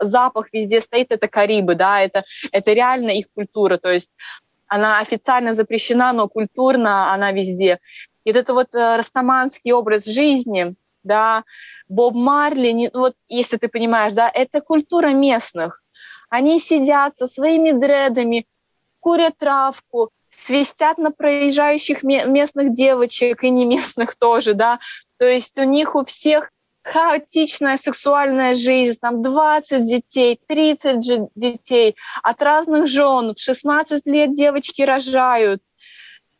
запах 0.00 0.52
везде 0.52 0.80
стоит, 0.80 1.10
это 1.10 1.28
Карибы, 1.28 1.74
да, 1.74 2.00
это, 2.00 2.24
это 2.52 2.72
реально 2.72 3.10
их 3.10 3.26
культура, 3.34 3.76
то 3.76 3.90
есть 3.90 4.10
она 4.68 4.98
официально 4.98 5.52
запрещена, 5.52 6.12
но 6.12 6.28
культурно 6.28 7.12
она 7.12 7.32
везде. 7.32 7.78
И 8.24 8.32
вот 8.32 8.36
это 8.36 8.54
вот 8.54 8.74
э, 8.74 8.96
растаманский 8.96 9.72
образ 9.72 10.04
жизни, 10.04 10.74
да, 11.04 11.44
Боб 11.88 12.14
Марли, 12.14 12.70
не, 12.70 12.90
вот 12.92 13.14
если 13.28 13.56
ты 13.56 13.68
понимаешь, 13.68 14.12
да, 14.12 14.28
это 14.28 14.60
культура 14.60 15.08
местных. 15.08 15.82
Они 16.28 16.58
сидят 16.58 17.14
со 17.14 17.28
своими 17.28 17.70
дредами, 17.70 18.46
курят 18.98 19.38
травку, 19.38 20.10
свистят 20.30 20.98
на 20.98 21.12
проезжающих 21.12 22.02
местных 22.02 22.72
девочек 22.72 23.44
и 23.44 23.50
не 23.50 23.64
местных 23.64 24.16
тоже, 24.16 24.54
да. 24.54 24.80
То 25.18 25.24
есть 25.24 25.58
у 25.58 25.64
них 25.64 25.94
у 25.94 26.04
всех 26.04 26.50
хаотичная 26.86 27.78
сексуальная 27.78 28.54
жизнь, 28.54 28.98
там 29.00 29.20
20 29.20 29.82
детей, 29.82 30.40
30 30.46 31.04
же 31.04 31.28
детей 31.34 31.96
от 32.22 32.40
разных 32.42 32.86
жен, 32.86 33.34
в 33.34 33.40
16 33.40 34.06
лет 34.06 34.32
девочки 34.32 34.82
рожают, 34.82 35.62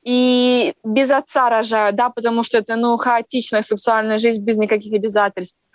и 0.05 0.75
без 0.85 1.11
отца 1.11 1.49
рожают, 1.51 1.97
да, 1.97 2.11
потому 2.11 2.45
что 2.45 2.59
это, 2.59 2.77
ну, 2.77 2.97
хаотичная 2.97 3.63
сексуальная 3.63 4.19
жизнь 4.19 4.41
без 4.43 4.57
никаких 4.57 4.93
обязательств. 4.93 5.67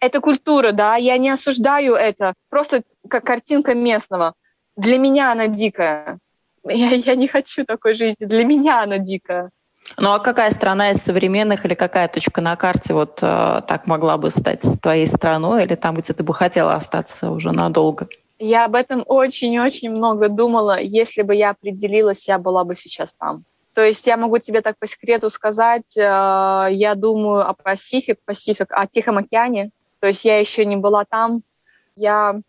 Это 0.00 0.20
культура, 0.20 0.72
да, 0.72 0.96
я 0.96 1.18
не 1.18 1.28
осуждаю 1.28 1.94
это, 1.94 2.32
просто 2.48 2.84
как 3.08 3.24
картинка 3.24 3.74
местного. 3.74 4.32
Для 4.76 4.98
меня 4.98 5.32
она 5.32 5.46
дикая. 5.46 6.18
Я, 6.66 6.90
я 6.94 7.14
не 7.14 7.28
хочу 7.28 7.64
такой 7.66 7.92
жизни, 7.92 8.24
для 8.24 8.44
меня 8.44 8.82
она 8.82 8.96
дикая. 8.96 9.50
Ну 9.98 10.12
а 10.12 10.18
какая 10.18 10.50
страна 10.50 10.90
из 10.90 10.98
современных 10.98 11.64
или 11.64 11.74
какая 11.74 12.08
точка 12.08 12.40
на 12.40 12.56
карте 12.56 12.92
вот 12.94 13.20
э, 13.22 13.62
так 13.66 13.86
могла 13.86 14.18
бы 14.18 14.30
стать 14.30 14.64
твоей 14.82 15.06
страной 15.06 15.64
или 15.64 15.74
там, 15.74 15.96
где 15.96 16.12
ты 16.12 16.22
бы 16.22 16.34
хотела 16.34 16.74
остаться 16.74 17.30
уже 17.30 17.52
надолго? 17.52 18.08
Я 18.38 18.66
об 18.66 18.74
этом 18.74 19.02
очень-очень 19.06 19.90
много 19.90 20.28
думала. 20.28 20.78
Если 20.80 21.22
бы 21.22 21.34
я 21.34 21.50
определилась, 21.50 22.28
я 22.28 22.38
была 22.38 22.64
бы 22.64 22.74
сейчас 22.74 23.14
там. 23.14 23.44
То 23.72 23.82
есть 23.82 24.06
я 24.06 24.16
могу 24.16 24.38
тебе 24.38 24.60
так 24.60 24.78
по 24.78 24.86
секрету 24.86 25.30
сказать, 25.30 25.96
э, 25.96 26.00
я 26.00 26.94
думаю 26.94 27.48
о 27.48 27.54
Пасифик, 27.54 28.18
Пасифик, 28.24 28.72
о 28.72 28.86
Тихом 28.86 29.18
океане. 29.18 29.70
То 30.00 30.08
есть 30.08 30.24
я 30.24 30.38
еще 30.38 30.64
не 30.64 30.76
была 30.76 31.04
там. 31.04 31.42
Я 31.94 32.40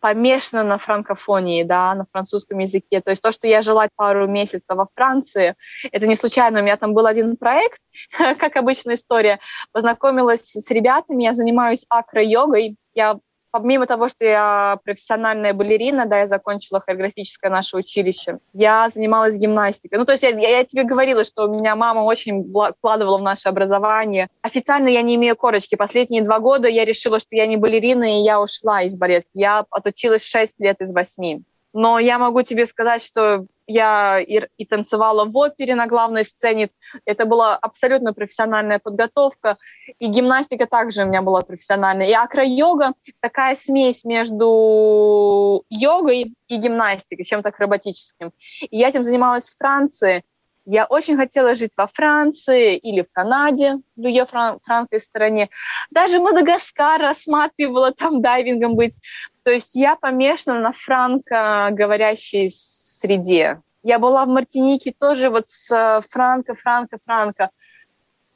помешана 0.00 0.62
на 0.62 0.78
франкофонии, 0.78 1.62
да, 1.62 1.94
на 1.94 2.04
французском 2.04 2.58
языке. 2.58 3.00
То 3.00 3.10
есть 3.10 3.22
то, 3.22 3.32
что 3.32 3.46
я 3.46 3.62
жила 3.62 3.88
пару 3.96 4.26
месяцев 4.26 4.76
во 4.76 4.86
Франции, 4.94 5.54
это 5.92 6.06
не 6.06 6.14
случайно. 6.14 6.60
У 6.60 6.62
меня 6.62 6.76
там 6.76 6.94
был 6.94 7.06
один 7.06 7.36
проект, 7.36 7.80
как 8.38 8.56
обычная 8.56 8.94
история. 8.94 9.40
Познакомилась 9.72 10.52
с 10.52 10.70
ребятами, 10.70 11.24
я 11.24 11.32
занимаюсь 11.32 11.86
акро-йогой. 11.88 12.76
Я 12.94 13.18
помимо 13.50 13.86
того, 13.86 14.08
что 14.08 14.24
я 14.24 14.78
профессиональная 14.84 15.52
балерина, 15.52 16.06
да, 16.06 16.20
я 16.20 16.26
закончила 16.26 16.80
хореографическое 16.80 17.50
наше 17.50 17.76
училище, 17.76 18.38
я 18.52 18.88
занималась 18.88 19.36
гимнастикой. 19.36 19.98
Ну, 19.98 20.04
то 20.04 20.12
есть 20.12 20.22
я, 20.22 20.30
я, 20.30 20.64
тебе 20.64 20.84
говорила, 20.84 21.24
что 21.24 21.44
у 21.44 21.54
меня 21.54 21.76
мама 21.76 22.00
очень 22.00 22.44
вкладывала 22.78 23.18
в 23.18 23.22
наше 23.22 23.48
образование. 23.48 24.28
Официально 24.42 24.88
я 24.88 25.02
не 25.02 25.14
имею 25.16 25.36
корочки. 25.36 25.74
Последние 25.74 26.22
два 26.22 26.38
года 26.40 26.68
я 26.68 26.84
решила, 26.84 27.18
что 27.18 27.36
я 27.36 27.46
не 27.46 27.56
балерина, 27.56 28.20
и 28.20 28.22
я 28.22 28.40
ушла 28.40 28.82
из 28.82 28.96
балетки. 28.96 29.30
Я 29.34 29.64
отучилась 29.70 30.24
6 30.24 30.54
лет 30.58 30.80
из 30.80 30.92
8. 30.92 31.42
Но 31.72 31.98
я 31.98 32.18
могу 32.18 32.42
тебе 32.42 32.64
сказать, 32.64 33.04
что 33.04 33.46
я 33.66 34.20
и, 34.20 34.40
и 34.56 34.64
танцевала 34.64 35.24
в 35.24 35.36
опере 35.36 35.74
на 35.74 35.86
главной 35.86 36.24
сцене. 36.24 36.68
Это 37.04 37.24
была 37.24 37.56
абсолютно 37.56 38.12
профессиональная 38.12 38.78
подготовка. 38.78 39.58
И 39.98 40.06
гимнастика 40.06 40.66
также 40.66 41.02
у 41.02 41.06
меня 41.06 41.22
была 41.22 41.40
профессиональная. 41.40 42.08
И 42.08 42.12
акро-йога— 42.12 42.94
такая 43.20 43.54
смесь 43.54 44.04
между 44.04 45.64
йогой 45.68 46.34
и 46.48 46.56
гимнастикой, 46.56 47.24
чем-то 47.24 47.48
акробатическим. 47.48 48.32
И 48.62 48.76
я 48.76 48.88
этим 48.88 49.02
занималась 49.02 49.50
в 49.50 49.56
Франции— 49.56 50.24
я 50.66 50.84
очень 50.84 51.16
хотела 51.16 51.54
жить 51.54 51.72
во 51.76 51.86
Франции 51.86 52.76
или 52.76 53.02
в 53.02 53.12
Канаде, 53.12 53.76
в 53.94 54.06
ее 54.06 54.24
фран- 54.24 54.58
франкой 54.64 55.00
стороне. 55.00 55.48
Даже 55.90 56.18
Мадагаскар 56.18 57.00
рассматривала 57.00 57.92
там 57.92 58.20
дайвингом 58.20 58.74
быть. 58.74 58.98
То 59.44 59.52
есть 59.52 59.76
я 59.76 59.94
помешана 59.94 60.60
на 60.60 60.72
франко-говорящей 60.72 62.50
среде. 62.50 63.62
Я 63.84 64.00
была 64.00 64.24
в 64.24 64.28
Мартинике 64.28 64.92
тоже 64.92 65.30
вот 65.30 65.46
с 65.46 66.02
франко, 66.10 66.54
франко, 66.54 66.98
франко. 67.06 67.50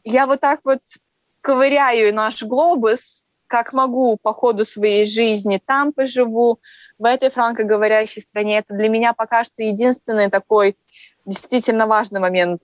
Я 0.04 0.26
вот 0.28 0.40
так 0.40 0.60
вот 0.64 0.80
ковыряю 1.40 2.14
наш 2.14 2.44
глобус, 2.44 3.26
как 3.50 3.72
могу 3.72 4.16
по 4.16 4.32
ходу 4.32 4.64
своей 4.64 5.04
жизни. 5.04 5.60
Там 5.66 5.92
поживу, 5.92 6.60
в 7.00 7.04
этой 7.04 7.30
франкоговорящей 7.30 8.22
стране. 8.22 8.58
Это 8.58 8.74
для 8.74 8.88
меня 8.88 9.12
пока 9.12 9.42
что 9.42 9.62
единственный 9.62 10.30
такой 10.30 10.76
действительно 11.24 11.86
важный 11.86 12.20
момент. 12.20 12.62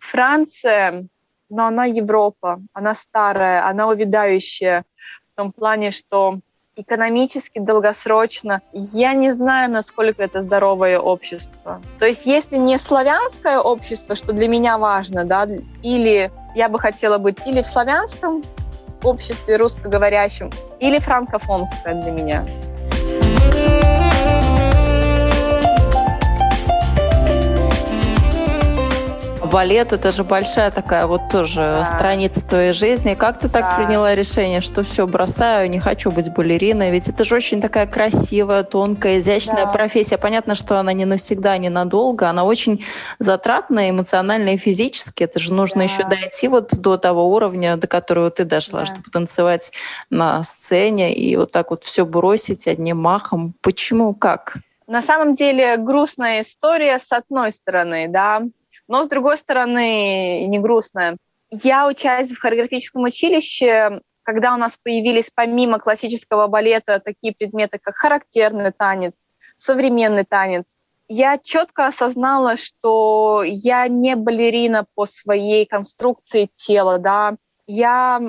Франция, 0.00 1.06
но 1.48 1.66
она 1.66 1.84
Европа, 1.84 2.60
она 2.72 2.94
старая, 2.94 3.68
она 3.68 3.86
увядающая 3.88 4.84
в 5.32 5.36
том 5.36 5.52
плане, 5.52 5.90
что 5.90 6.40
экономически, 6.74 7.58
долгосрочно, 7.58 8.62
я 8.72 9.14
не 9.14 9.30
знаю, 9.30 9.70
насколько 9.70 10.22
это 10.22 10.40
здоровое 10.40 10.98
общество. 10.98 11.80
То 11.98 12.06
есть 12.06 12.26
если 12.26 12.56
не 12.56 12.78
славянское 12.78 13.58
общество, 13.58 14.14
что 14.14 14.32
для 14.32 14.48
меня 14.48 14.78
важно, 14.78 15.24
да, 15.24 15.46
или 15.82 16.30
я 16.54 16.68
бы 16.68 16.78
хотела 16.78 17.18
быть 17.18 17.38
или 17.46 17.62
в 17.62 17.66
славянском 17.66 18.42
обществе 19.06 19.56
русскоговорящем, 19.56 20.50
или 20.80 20.98
франкофонское 20.98 21.94
для 21.94 22.10
меня. 22.10 22.44
Балет 29.46 29.92
это 29.92 30.12
же 30.12 30.24
большая 30.24 30.70
такая 30.70 31.06
вот 31.06 31.28
тоже 31.30 31.60
да. 31.60 31.84
страница 31.84 32.46
твоей 32.46 32.72
жизни. 32.72 33.14
Как 33.14 33.38
ты 33.38 33.48
так 33.48 33.62
да. 33.62 33.76
приняла 33.76 34.14
решение, 34.14 34.60
что 34.60 34.82
все, 34.82 35.06
бросаю, 35.06 35.70
не 35.70 35.80
хочу 35.80 36.10
быть 36.10 36.32
балериной? 36.32 36.90
Ведь 36.90 37.08
это 37.08 37.24
же 37.24 37.36
очень 37.36 37.60
такая 37.60 37.86
красивая, 37.86 38.62
тонкая, 38.62 39.18
изящная 39.18 39.64
да. 39.64 39.70
профессия. 39.70 40.18
Понятно, 40.18 40.54
что 40.54 40.78
она 40.78 40.92
не 40.92 41.04
навсегда, 41.04 41.56
не 41.58 41.68
надолго. 41.68 42.28
Она 42.28 42.44
очень 42.44 42.84
затратная 43.18 43.90
эмоционально 43.90 44.50
и 44.50 44.56
физически. 44.56 45.22
Это 45.24 45.38
же 45.38 45.54
нужно 45.54 45.78
да. 45.78 45.84
еще 45.84 46.02
дойти 46.02 46.48
вот 46.48 46.74
до 46.74 46.96
того 46.96 47.32
уровня, 47.32 47.76
до 47.76 47.86
которого 47.86 48.30
ты 48.30 48.44
дошла, 48.44 48.80
да. 48.80 48.86
чтобы 48.86 49.10
танцевать 49.10 49.72
на 50.10 50.42
сцене 50.42 51.14
и 51.14 51.36
вот 51.36 51.52
так 51.52 51.70
вот 51.70 51.84
все 51.84 52.04
бросить 52.04 52.68
одним 52.68 52.98
махом. 52.98 53.54
Почему? 53.62 54.14
Как? 54.14 54.58
На 54.86 55.02
самом 55.02 55.34
деле 55.34 55.76
грустная 55.78 56.42
история 56.42 56.98
с 56.98 57.10
одной 57.10 57.50
стороны, 57.50 58.06
да, 58.08 58.42
но, 58.88 59.04
с 59.04 59.08
другой 59.08 59.36
стороны, 59.36 60.46
не 60.46 60.58
грустная. 60.58 61.16
Я 61.50 61.86
учась 61.86 62.30
в 62.30 62.38
хореографическом 62.38 63.02
училище, 63.04 64.00
когда 64.22 64.54
у 64.54 64.56
нас 64.56 64.76
появились 64.76 65.30
помимо 65.32 65.78
классического 65.78 66.48
балета 66.48 67.00
такие 67.00 67.32
предметы, 67.32 67.78
как 67.78 67.94
характерный 67.94 68.72
танец, 68.72 69.28
современный 69.56 70.24
танец, 70.24 70.78
я 71.08 71.38
четко 71.38 71.86
осознала, 71.86 72.56
что 72.56 73.42
я 73.44 73.86
не 73.88 74.16
балерина 74.16 74.86
по 74.94 75.06
своей 75.06 75.64
конструкции 75.64 76.46
тела, 76.46 76.98
да, 76.98 77.36
я 77.66 78.20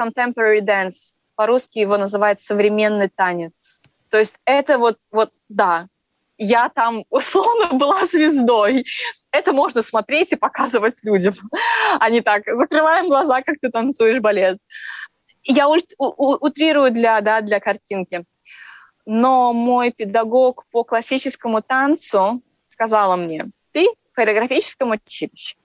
contemporary 0.00 0.60
dance, 0.60 1.14
по-русски 1.34 1.80
его 1.80 1.96
называют 1.96 2.40
современный 2.40 3.08
танец. 3.08 3.82
То 4.10 4.18
есть 4.18 4.38
это 4.44 4.78
вот, 4.78 4.98
вот, 5.10 5.32
да, 5.48 5.88
я 6.38 6.68
там 6.68 7.04
условно 7.10 7.72
была 7.72 8.04
звездой. 8.04 8.84
Это 9.30 9.52
можно 9.52 9.82
смотреть 9.82 10.32
и 10.32 10.36
показывать 10.36 11.02
людям. 11.04 11.34
А 11.98 12.22
так, 12.22 12.42
закрываем 12.46 13.08
глаза, 13.08 13.42
как 13.42 13.56
ты 13.60 13.70
танцуешь 13.70 14.20
балет. 14.20 14.58
Я 15.44 15.68
утрирую 15.68 16.90
для, 16.90 17.20
да, 17.20 17.40
для 17.40 17.60
картинки. 17.60 18.24
Но 19.06 19.52
мой 19.52 19.90
педагог 19.90 20.64
по 20.70 20.82
классическому 20.82 21.60
танцу 21.60 22.42
сказала 22.68 23.16
мне, 23.16 23.46
ты 23.72 23.86
в 24.12 24.16
хореографическом 24.16 24.92
училище, 24.92 25.56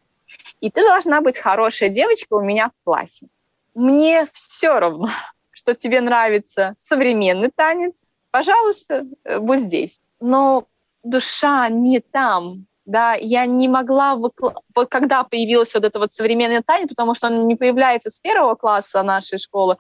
и 0.60 0.70
ты 0.70 0.82
должна 0.82 1.22
быть 1.22 1.38
хорошая 1.38 1.90
девочка 1.90 2.34
у 2.34 2.42
меня 2.42 2.70
в 2.70 2.84
классе. 2.84 3.28
Мне 3.74 4.28
все 4.34 4.78
равно, 4.80 5.08
что 5.52 5.74
тебе 5.74 6.02
нравится 6.02 6.76
современный 6.78 7.50
танец, 7.50 8.04
пожалуйста, 8.32 9.06
э, 9.24 9.40
будь 9.40 9.60
здесь 9.60 10.02
но 10.20 10.68
душа 11.04 11.70
не 11.70 12.00
там, 12.00 12.66
да, 12.86 13.14
я 13.14 13.46
не 13.46 13.68
могла, 13.68 14.16
выкла... 14.16 14.62
вот 14.76 14.90
когда 14.90 15.24
появился 15.24 15.78
вот 15.78 15.86
это 15.86 16.00
вот 16.00 16.12
современный 16.12 16.64
танец, 16.64 16.90
потому 16.90 17.14
что 17.14 17.28
он 17.28 17.48
не 17.48 17.56
появляется 17.56 18.10
с 18.10 18.20
первого 18.20 18.56
класса 18.56 19.04
нашей 19.04 19.38
школы, 19.38 19.78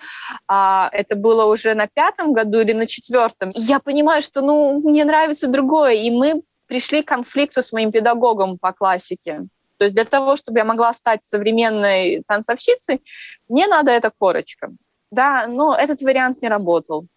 а 0.47 0.89
это 0.93 1.15
было 1.15 1.45
уже 1.45 1.73
на 1.73 1.87
пятом 1.87 2.33
году 2.33 2.59
или 2.59 2.73
на 2.73 2.85
четвертом, 2.85 3.51
я 3.55 3.79
понимаю, 3.79 4.21
что, 4.21 4.41
ну, 4.41 4.79
мне 4.87 5.05
нравится 5.05 5.47
другое, 5.47 5.93
и 5.93 6.11
мы 6.11 6.43
пришли 6.67 7.01
к 7.01 7.07
конфликту 7.07 7.63
с 7.63 7.73
моим 7.73 7.91
педагогом 7.91 8.59
по 8.59 8.73
классике. 8.73 9.47
То 9.77 9.85
есть 9.85 9.95
для 9.95 10.05
того, 10.05 10.35
чтобы 10.35 10.59
я 10.59 10.65
могла 10.65 10.93
стать 10.93 11.23
современной 11.23 12.21
танцовщицей, 12.27 13.01
мне 13.47 13.65
надо 13.65 13.91
эта 13.91 14.11
корочка. 14.15 14.69
Да, 15.09 15.47
но 15.47 15.73
этот 15.73 16.01
вариант 16.01 16.43
не 16.43 16.47
работал 16.49 17.07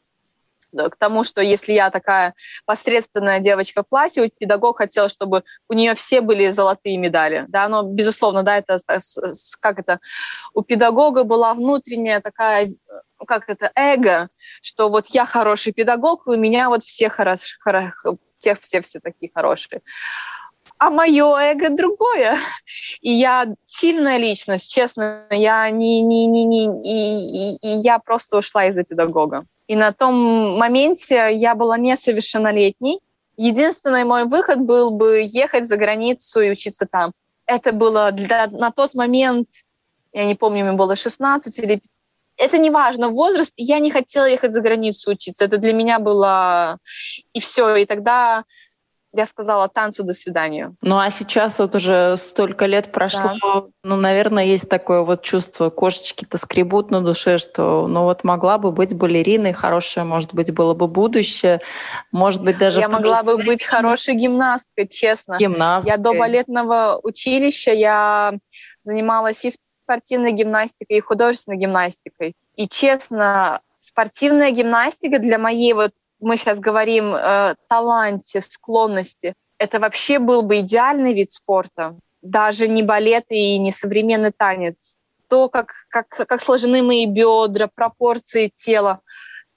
к 0.72 0.96
тому, 0.96 1.24
что 1.24 1.40
если 1.40 1.72
я 1.72 1.90
такая 1.90 2.34
посредственная 2.64 3.40
девочка 3.40 3.82
в 3.82 3.88
классе, 3.88 4.30
педагог 4.38 4.78
хотел, 4.78 5.08
чтобы 5.08 5.44
у 5.68 5.74
нее 5.74 5.94
все 5.94 6.20
были 6.20 6.48
золотые 6.50 6.96
медали. 6.96 7.44
Да, 7.48 7.68
но, 7.68 7.82
безусловно, 7.82 8.42
да, 8.42 8.58
это 8.58 8.78
как 9.60 9.78
это, 9.78 10.00
у 10.54 10.62
педагога 10.62 11.24
была 11.24 11.54
внутренняя 11.54 12.20
такая 12.20 12.72
как 13.26 13.48
это, 13.48 13.70
эго, 13.76 14.28
что 14.60 14.88
вот 14.88 15.06
я 15.08 15.24
хороший 15.24 15.72
педагог, 15.72 16.26
у 16.26 16.34
меня 16.34 16.68
вот 16.68 16.82
все 16.82 17.08
хорошие, 17.08 17.58
все, 18.36 18.54
все, 18.54 18.80
все 18.82 19.00
такие 19.00 19.30
хорошие. 19.32 19.82
А 20.78 20.90
мое 20.90 21.36
эго 21.36 21.70
другое. 21.70 22.38
И 23.00 23.12
я 23.12 23.46
сильная 23.64 24.16
личность, 24.16 24.72
честно, 24.72 25.26
я 25.30 25.70
не, 25.70 26.02
не, 26.02 26.26
не, 26.26 26.44
не, 26.44 26.64
и, 26.64 27.54
и, 27.54 27.56
и 27.56 27.68
я 27.78 27.98
просто 27.98 28.38
ушла 28.38 28.66
из-за 28.66 28.84
педагога. 28.84 29.44
И 29.66 29.76
на 29.76 29.92
том 29.92 30.58
моменте 30.58 31.30
я 31.32 31.54
была 31.54 31.78
несовершеннолетней. 31.78 33.00
Единственный 33.36 34.04
мой 34.04 34.24
выход 34.24 34.60
был 34.60 34.90
бы 34.90 35.22
ехать 35.24 35.66
за 35.66 35.76
границу 35.76 36.40
и 36.40 36.50
учиться 36.50 36.86
там. 36.86 37.12
Это 37.46 37.72
было 37.72 38.12
для, 38.12 38.46
на 38.48 38.70
тот 38.70 38.94
момент, 38.94 39.48
я 40.12 40.26
не 40.26 40.34
помню, 40.34 40.64
мне 40.64 40.74
было 40.74 40.96
16 40.96 41.58
или... 41.58 41.82
Это 42.36 42.58
не 42.58 42.70
важно, 42.70 43.08
возраст. 43.08 43.52
Я 43.56 43.78
не 43.78 43.90
хотела 43.90 44.24
ехать 44.24 44.52
за 44.52 44.62
границу 44.62 45.12
учиться. 45.12 45.44
Это 45.44 45.58
для 45.58 45.72
меня 45.72 45.98
было... 45.98 46.78
И 47.32 47.40
все. 47.40 47.76
И 47.76 47.84
тогда 47.84 48.44
я 49.12 49.26
сказала 49.26 49.68
танцу 49.68 50.04
до 50.04 50.12
свидания. 50.12 50.74
Ну 50.80 50.98
а 50.98 51.10
сейчас 51.10 51.58
вот 51.58 51.74
уже 51.74 52.16
столько 52.16 52.66
лет 52.66 52.92
прошло, 52.92 53.32
да. 53.42 53.64
ну, 53.84 53.96
наверное, 53.96 54.44
есть 54.44 54.68
такое 54.68 55.02
вот 55.02 55.22
чувство, 55.22 55.70
кошечки-то 55.70 56.38
скребут 56.38 56.90
на 56.90 57.02
душе, 57.02 57.38
что 57.38 57.86
ну 57.86 58.04
вот 58.04 58.24
могла 58.24 58.58
бы 58.58 58.72
быть 58.72 58.94
балериной, 58.94 59.52
хорошее, 59.52 60.04
может 60.04 60.34
быть, 60.34 60.52
было 60.52 60.72
бы 60.74 60.88
будущее, 60.88 61.60
может 62.10 62.42
быть, 62.42 62.56
даже... 62.58 62.80
Я 62.80 62.88
могла 62.88 63.22
бы 63.22 63.36
быть 63.36 63.64
хорошей 63.64 64.14
гимнасткой, 64.14 64.88
честно. 64.88 65.36
Гимнасткой. 65.38 65.92
Я 65.92 65.98
до 65.98 66.14
балетного 66.14 66.98
училища, 67.02 67.72
я 67.72 68.34
занималась 68.82 69.44
и 69.44 69.52
спортивной 69.82 70.32
гимнастикой, 70.32 70.98
и 70.98 71.00
художественной 71.00 71.58
гимнастикой. 71.58 72.34
И, 72.56 72.68
честно, 72.68 73.60
спортивная 73.78 74.50
гимнастика 74.50 75.18
для 75.18 75.38
моей 75.38 75.72
вот 75.72 75.92
мы 76.22 76.36
сейчас 76.36 76.60
говорим 76.60 77.14
э, 77.14 77.56
таланте, 77.68 78.40
склонности, 78.40 79.34
это 79.58 79.78
вообще 79.78 80.18
был 80.18 80.42
бы 80.42 80.60
идеальный 80.60 81.12
вид 81.12 81.32
спорта. 81.32 81.98
Даже 82.22 82.68
не 82.68 82.82
балет 82.82 83.24
и 83.28 83.58
не 83.58 83.72
современный 83.72 84.32
танец. 84.32 84.96
То, 85.28 85.48
как, 85.48 85.72
как, 85.88 86.08
как 86.08 86.40
сложены 86.40 86.82
мои 86.82 87.06
бедра, 87.06 87.68
пропорции 87.72 88.48
тела. 88.48 89.00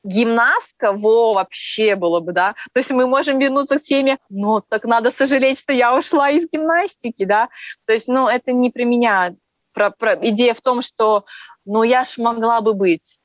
Гимнастка, 0.03 0.93
во, 0.93 1.33
вообще 1.33 1.95
было 1.95 2.19
бы, 2.19 2.33
да. 2.33 2.55
То 2.73 2.79
есть 2.79 2.91
мы 2.91 3.07
можем 3.07 3.39
вернуться 3.39 3.77
к 3.77 3.81
теме, 3.81 4.19
ну, 4.29 4.61
так 4.61 4.85
надо 4.85 5.09
сожалеть, 5.09 5.59
что 5.59 5.73
я 5.73 5.95
ушла 5.95 6.29
из 6.29 6.47
гимнастики, 6.51 7.25
да. 7.25 7.49
То 7.85 7.93
есть, 7.93 8.07
ну, 8.07 8.27
это 8.27 8.51
не 8.51 8.69
про 8.69 8.83
меня. 8.83 9.35
Про, 9.73 9.89
про, 9.89 10.15
идея 10.29 10.53
в 10.53 10.61
том, 10.61 10.81
что, 10.81 11.25
ну, 11.65 11.83
я 11.83 12.05
ж 12.05 12.17
могла 12.17 12.61
бы 12.61 12.73
быть 12.73 13.19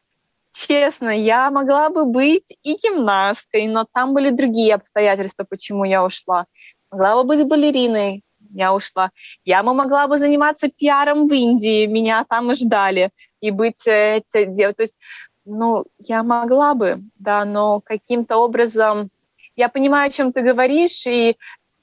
честно, 0.52 1.10
я 1.10 1.50
могла 1.50 1.90
бы 1.90 2.04
быть 2.04 2.56
и 2.62 2.74
гимнасткой, 2.74 3.66
но 3.66 3.86
там 3.92 4.14
были 4.14 4.30
другие 4.30 4.74
обстоятельства, 4.74 5.44
почему 5.48 5.84
я 5.84 6.04
ушла. 6.04 6.46
Могла 6.90 7.16
бы 7.16 7.24
быть 7.24 7.46
балериной, 7.46 8.22
я 8.52 8.74
ушла. 8.74 9.10
Я 9.44 9.62
бы 9.62 9.74
могла 9.74 10.06
бы 10.08 10.18
заниматься 10.18 10.68
пиаром 10.68 11.28
в 11.28 11.32
Индии, 11.32 11.86
меня 11.86 12.24
там 12.28 12.50
и 12.50 12.54
ждали, 12.54 13.10
и 13.40 13.50
быть 13.50 13.86
э, 13.86 14.22
То 14.32 14.74
есть, 14.78 14.96
ну, 15.44 15.84
я 15.98 16.22
могла 16.22 16.74
бы, 16.74 16.98
да, 17.16 17.44
но 17.44 17.80
каким-то 17.80 18.38
образом... 18.38 19.10
Я 19.56 19.68
понимаю, 19.68 20.08
о 20.08 20.12
чем 20.12 20.32
ты 20.32 20.40
говоришь, 20.40 21.06
и 21.06 21.36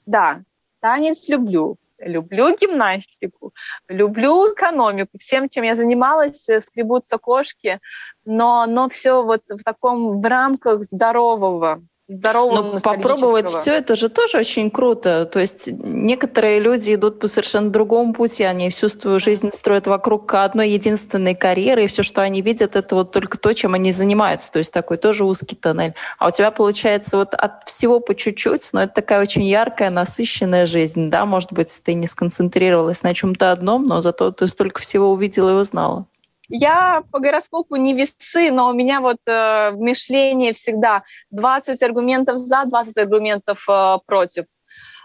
да, 0.04 0.42
танец 0.80 1.28
люблю, 1.28 1.76
люблю 1.98 2.54
гимнастику, 2.54 3.52
люблю 3.88 4.52
экономику. 4.52 5.18
Всем, 5.18 5.48
чем 5.48 5.64
я 5.64 5.74
занималась, 5.74 6.48
э, 6.48 6.60
скребутся 6.60 7.18
кошки, 7.18 7.80
но, 8.24 8.66
но 8.66 8.88
все 8.88 9.22
вот 9.22 9.42
в 9.48 9.62
таком 9.64 10.20
в 10.20 10.26
рамках 10.26 10.84
здорового 10.84 11.82
здорового 12.08 12.72
Но 12.72 12.80
попробовать 12.80 13.48
все 13.48 13.72
это 13.72 13.94
же 13.94 14.08
тоже 14.08 14.38
очень 14.38 14.70
круто. 14.70 15.26
То 15.26 15.40
есть 15.40 15.68
некоторые 15.70 16.58
люди 16.58 16.94
идут 16.94 17.20
по 17.20 17.28
совершенно 17.28 17.68
другому 17.70 18.14
пути, 18.14 18.44
они 18.44 18.70
всю 18.70 18.88
свою 18.88 19.18
жизнь 19.18 19.50
строят 19.50 19.86
вокруг 19.86 20.32
одной 20.32 20.70
единственной 20.70 21.34
карьеры, 21.34 21.84
и 21.84 21.86
все, 21.86 22.02
что 22.02 22.22
они 22.22 22.40
видят, 22.40 22.76
это 22.76 22.94
вот 22.94 23.12
только 23.12 23.36
то, 23.38 23.52
чем 23.52 23.74
они 23.74 23.92
занимаются. 23.92 24.50
То 24.50 24.58
есть 24.58 24.72
такой 24.72 24.96
тоже 24.96 25.24
узкий 25.24 25.54
тоннель. 25.54 25.94
А 26.18 26.28
у 26.28 26.30
тебя 26.30 26.50
получается 26.50 27.18
вот 27.18 27.34
от 27.34 27.68
всего 27.68 28.00
по 28.00 28.14
чуть-чуть, 28.14 28.70
но 28.72 28.82
это 28.82 28.94
такая 28.94 29.20
очень 29.20 29.44
яркая, 29.44 29.90
насыщенная 29.90 30.64
жизнь. 30.64 31.10
Да, 31.10 31.26
может 31.26 31.52
быть, 31.52 31.78
ты 31.84 31.92
не 31.92 32.06
сконцентрировалась 32.06 33.02
на 33.02 33.12
чем-то 33.12 33.52
одном, 33.52 33.84
но 33.84 34.00
зато 34.00 34.30
ты 34.30 34.48
столько 34.48 34.80
всего 34.80 35.12
увидела 35.12 35.50
и 35.50 35.60
узнала. 35.60 36.06
Я 36.48 37.02
по 37.12 37.18
гороскопу 37.18 37.76
не 37.76 37.94
весы, 37.94 38.50
но 38.50 38.68
у 38.68 38.72
меня 38.72 39.00
вот 39.00 39.18
э, 39.26 39.72
мышление 39.72 40.52
всегда 40.54 41.02
20 41.30 41.82
аргументов 41.82 42.38
за, 42.38 42.64
20 42.64 42.96
аргументов 42.96 43.66
э, 43.68 43.98
против. 44.06 44.46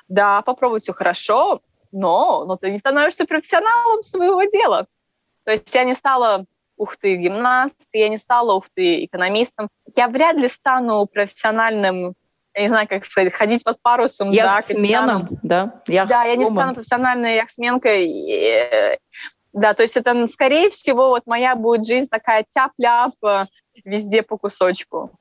Да, 0.08 0.42
попробуй 0.42 0.80
все 0.80 0.94
хорошо, 0.94 1.62
но, 1.92 2.46
но 2.46 2.56
ты 2.56 2.72
не 2.72 2.78
становишься 2.78 3.26
профессионалом 3.26 4.04
своего 4.04 4.44
дела. 4.44 4.88
То 5.44 5.52
есть 5.52 5.74
я 5.76 5.84
не 5.84 5.96
стала 5.96 6.46
ух 6.78 6.96
ты, 6.96 7.16
гимнаст, 7.16 7.76
я 7.92 8.08
не 8.08 8.18
стала 8.18 8.54
ух 8.54 8.70
ты, 8.70 9.06
экономистом. 9.06 9.68
Я 9.96 10.08
вряд 10.08 10.38
ли 10.38 10.48
стану 10.48 11.06
профессиональным 11.06 12.16
я 12.56 12.62
не 12.62 12.68
знаю, 12.68 12.88
как 12.88 13.04
сказать, 13.04 13.34
ходить 13.34 13.64
под 13.64 13.82
парусом. 13.82 14.30
Яхтсменом, 14.30 15.28
да? 15.42 15.82
Да, 15.88 16.06
да 16.06 16.24
я 16.24 16.36
не 16.36 16.46
стану 16.46 16.76
профессиональной 16.76 17.36
яхтсменкой. 17.36 19.00
Да, 19.54 19.74
то 19.76 19.84
есть 19.84 19.96
это, 19.96 20.28
скорее 20.28 20.70
всего, 20.70 21.10
вот 21.10 21.24
моя 21.28 21.56
будет 21.56 21.86
жизнь 21.86 22.08
такая 22.10 22.44
тяп-ляп 22.50 23.14
э, 23.24 23.46
везде 23.86 24.24
по 24.24 24.38
кусочку. 24.38 25.12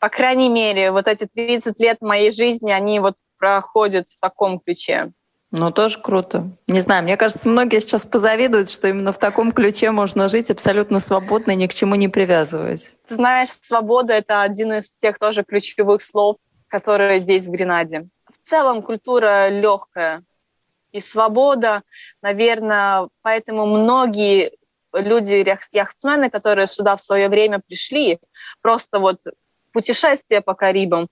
По 0.00 0.08
крайней 0.08 0.48
мере, 0.48 0.90
вот 0.90 1.06
эти 1.06 1.26
30 1.26 1.78
лет 1.78 2.00
моей 2.00 2.32
жизни, 2.32 2.72
они 2.72 2.98
вот 2.98 3.14
проходят 3.38 4.08
в 4.08 4.20
таком 4.20 4.58
ключе. 4.58 5.12
Ну, 5.52 5.72
тоже 5.72 6.00
круто. 6.00 6.50
Не 6.68 6.78
знаю, 6.78 7.02
мне 7.02 7.16
кажется, 7.16 7.48
многие 7.48 7.80
сейчас 7.80 8.06
позавидуют, 8.06 8.70
что 8.70 8.88
именно 8.88 9.10
в 9.10 9.18
таком 9.18 9.50
ключе 9.50 9.90
можно 9.90 10.28
жить 10.28 10.50
абсолютно 10.50 11.00
свободно 11.00 11.52
и 11.52 11.56
ни 11.56 11.66
к 11.66 11.74
чему 11.74 11.96
не 11.96 12.08
привязываясь. 12.08 12.94
Ты 13.08 13.16
знаешь, 13.16 13.48
свобода— 13.60 14.12
это 14.14 14.42
один 14.42 14.72
из 14.74 14.90
тех 14.94 15.18
тоже 15.18 15.42
ключевых 15.42 16.02
слов, 16.02 16.36
которые 16.68 17.18
здесь 17.18 17.46
в 17.46 17.50
Гренаде. 17.50 18.08
В 18.32 18.48
целом 18.48 18.80
культура 18.82 19.48
легкая, 19.48 20.22
и 20.92 21.00
свобода, 21.00 21.82
наверное, 22.22 23.08
поэтому 23.22 23.66
многие 23.66 24.52
люди, 24.92 25.44
яхтсмены, 25.72 26.30
которые 26.30 26.66
сюда 26.66 26.96
в 26.96 27.00
свое 27.00 27.28
время 27.28 27.60
пришли, 27.60 28.18
просто 28.60 28.98
вот 28.98 29.20
путешествия 29.72 30.40
по 30.40 30.54
Карибам, 30.54 31.08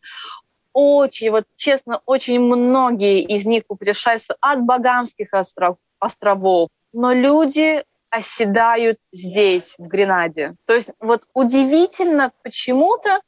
очень, 0.72 1.30
вот 1.30 1.44
честно, 1.56 2.00
очень 2.06 2.40
многие 2.40 3.22
из 3.22 3.46
них 3.46 3.66
путешествуют 3.66 4.38
от 4.40 4.62
Багамских 4.62 5.28
остров, 5.32 5.76
островов, 5.98 6.68
но 6.92 7.12
люди 7.12 7.84
оседают 8.10 8.98
здесь, 9.12 9.74
в 9.78 9.86
Гренаде. 9.86 10.54
То 10.66 10.74
есть 10.74 10.92
вот 11.00 11.24
удивительно 11.34 12.32
почему-то, 12.42 13.20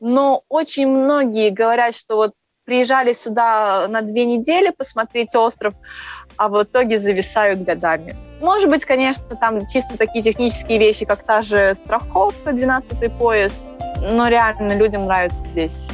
но 0.00 0.42
очень 0.48 0.88
многие 0.88 1.50
говорят, 1.50 1.94
что 1.94 2.16
вот 2.16 2.32
приезжали 2.66 3.14
сюда 3.14 3.88
на 3.88 4.02
две 4.02 4.26
недели 4.26 4.70
посмотреть 4.70 5.34
остров, 5.34 5.74
а 6.36 6.48
в 6.48 6.62
итоге 6.62 6.98
зависают 6.98 7.62
годами. 7.62 8.14
Может 8.40 8.68
быть, 8.68 8.84
конечно, 8.84 9.24
там 9.36 9.66
чисто 9.66 9.96
такие 9.96 10.22
технические 10.22 10.78
вещи, 10.78 11.06
как 11.06 11.22
та 11.22 11.40
же 11.40 11.74
страховка, 11.74 12.50
12-й 12.50 13.08
пояс, 13.08 13.64
но 14.02 14.28
реально 14.28 14.76
людям 14.76 15.06
нравится 15.06 15.46
здесь. 15.46 15.88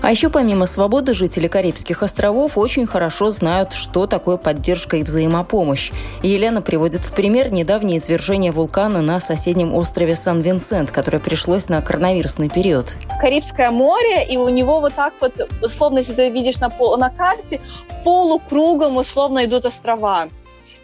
А 0.00 0.12
еще 0.12 0.30
помимо 0.30 0.66
свободы 0.66 1.12
жители 1.12 1.48
Карибских 1.48 2.04
островов 2.04 2.56
очень 2.56 2.86
хорошо 2.86 3.30
знают, 3.30 3.72
что 3.72 4.06
такое 4.06 4.36
поддержка 4.36 4.96
и 4.96 5.02
взаимопомощь. 5.02 5.90
Елена 6.22 6.62
приводит 6.62 7.04
в 7.04 7.12
пример 7.12 7.52
недавнее 7.52 7.98
извержение 7.98 8.52
вулкана 8.52 9.02
на 9.02 9.18
соседнем 9.18 9.74
острове 9.74 10.14
Сан-Винсент, 10.14 10.92
которое 10.92 11.18
пришлось 11.18 11.68
на 11.68 11.82
коронавирусный 11.82 12.48
период. 12.48 12.96
Карибское 13.20 13.72
море, 13.72 14.24
и 14.24 14.36
у 14.36 14.48
него 14.48 14.80
вот 14.80 14.94
так 14.94 15.14
вот, 15.20 15.34
условно, 15.62 15.98
если 15.98 16.14
ты 16.14 16.30
видишь 16.30 16.60
на, 16.60 16.70
пол, 16.70 16.96
на 16.96 17.10
карте, 17.10 17.60
полукругом 18.04 18.98
условно 18.98 19.44
идут 19.46 19.66
острова. 19.66 20.28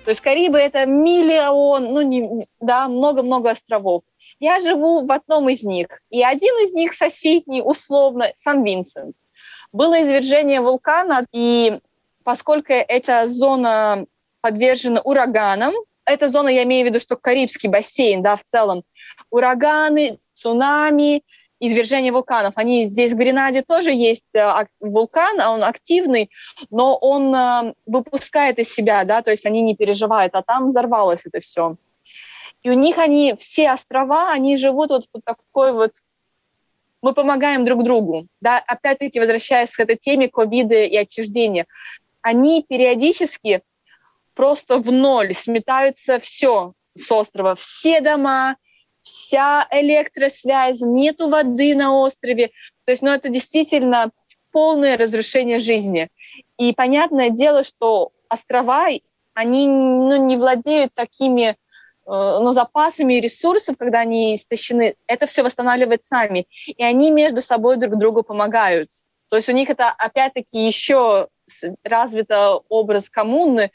То 0.05 0.11
есть 0.11 0.20
Карибы 0.20 0.59
это 0.59 0.87
миллион, 0.87 1.92
ну 1.92 2.03
не, 2.03 2.46
да, 2.61 2.88
много-много 2.88 3.50
островов. 3.50 4.03
Я 4.45 4.61
живу 4.61 5.07
в 5.07 5.11
одном 5.11 5.49
из 5.49 5.63
них, 5.63 5.87
и 6.11 6.23
один 6.23 6.53
из 6.65 6.75
них 6.75 6.93
соседний, 6.93 7.63
условно, 7.63 8.31
Сан-Винсент. 8.37 9.17
Было 9.73 10.03
извержение 10.03 10.61
вулкана, 10.61 11.25
и 11.33 11.81
поскольку 12.25 12.75
эта 12.75 13.27
зона 13.27 14.05
подвержена 14.43 15.01
ураганам, 15.01 15.73
эта 16.05 16.29
зона, 16.29 16.51
я 16.51 16.65
имею 16.65 16.85
в 16.85 16.89
виду, 16.91 17.01
что 17.01 17.17
Карибский 17.17 17.71
бассейн, 17.71 18.23
да, 18.23 18.37
в 18.37 18.45
целом, 18.45 18.83
ураганы, 19.31 20.19
цунами, 20.31 21.23
извержение 21.59 22.13
вулканов. 22.13 22.53
Они 22.57 22.85
здесь 22.85 23.15
в 23.15 23.17
Гренаде 23.17 23.63
тоже 23.63 23.93
есть 23.93 24.35
э, 24.35 24.67
вулкан, 24.79 25.41
а 25.41 25.53
он 25.55 25.65
активный, 25.65 26.29
но 26.71 26.97
он 26.97 27.35
э, 27.35 27.75
выпускает 27.87 28.59
из 28.59 28.75
себя, 28.75 29.05
да, 29.05 29.23
то 29.23 29.31
есть 29.31 29.47
они 29.47 29.63
не 29.63 29.75
переживают, 29.75 30.35
а 30.35 30.43
там 30.43 30.69
взорвалось 30.69 31.23
это 31.25 31.41
все. 31.41 31.77
И 32.64 32.70
у 32.70 32.72
них 32.72 32.98
они, 32.98 33.37
все 33.38 33.70
острова, 33.70 34.33
они 34.33 34.57
живут 34.57 34.90
вот 34.90 35.09
под 35.12 35.24
такой 35.24 35.72
вот 35.72 35.92
мы 37.03 37.12
помогаем 37.12 37.64
друг 37.64 37.85
другу. 37.85 38.27
Да? 38.40 38.59
Опять-таки, 38.59 39.20
возвращаясь 39.20 39.70
к 39.70 39.81
этой 39.81 39.96
теме 39.96 40.29
ковида 40.29 40.85
и 40.85 40.96
отчуждения, 40.96 41.66
они 42.22 42.64
периодически 42.66 43.61
просто 44.35 44.79
в 44.79 44.90
ноль 44.90 45.35
сметаются 45.35 46.18
все 46.18 46.72
с 46.94 47.12
острова, 47.12 47.55
все 47.57 48.00
дома, 48.00 48.56
вся 49.02 49.69
электросвязь, 49.71 50.81
нету 50.81 51.29
воды 51.29 51.75
на 51.75 51.94
острове. 51.94 52.52
То 52.87 52.92
есть, 52.92 53.02
ну, 53.02 53.10
это 53.10 53.29
действительно 53.29 54.10
полное 54.50 54.96
разрушение 54.96 55.58
жизни. 55.58 56.08
И 56.56 56.73
понятное 56.73 57.29
дело, 57.29 57.65
что 57.65 58.12
острова, 58.31 58.88
они 59.35 59.67
ну, 59.67 60.25
не 60.25 60.38
владеют 60.38 60.94
такими 60.94 61.58
Э, 62.07 62.38
но 62.40 62.52
запасами 62.52 63.15
ресурсов, 63.15 63.77
когда 63.79 64.00
они 64.00 64.35
истощены, 64.35 64.96
это 65.07 65.27
все 65.27 65.42
восстанавливать 65.42 66.05
сами. 66.05 66.46
И 66.67 66.83
они 66.83 67.11
между 67.11 67.40
собой 67.40 67.77
друг 67.77 67.96
другу 67.96 68.23
помогают. 68.23 68.90
То 69.31 69.37
есть 69.37 69.48
у 69.48 69.52
них 69.52 69.71
это 69.71 69.90
опять-таки 69.90 70.67
еще 70.67 71.29
развито 71.83 72.61
образ 72.69 73.09
коммуны 73.09 73.71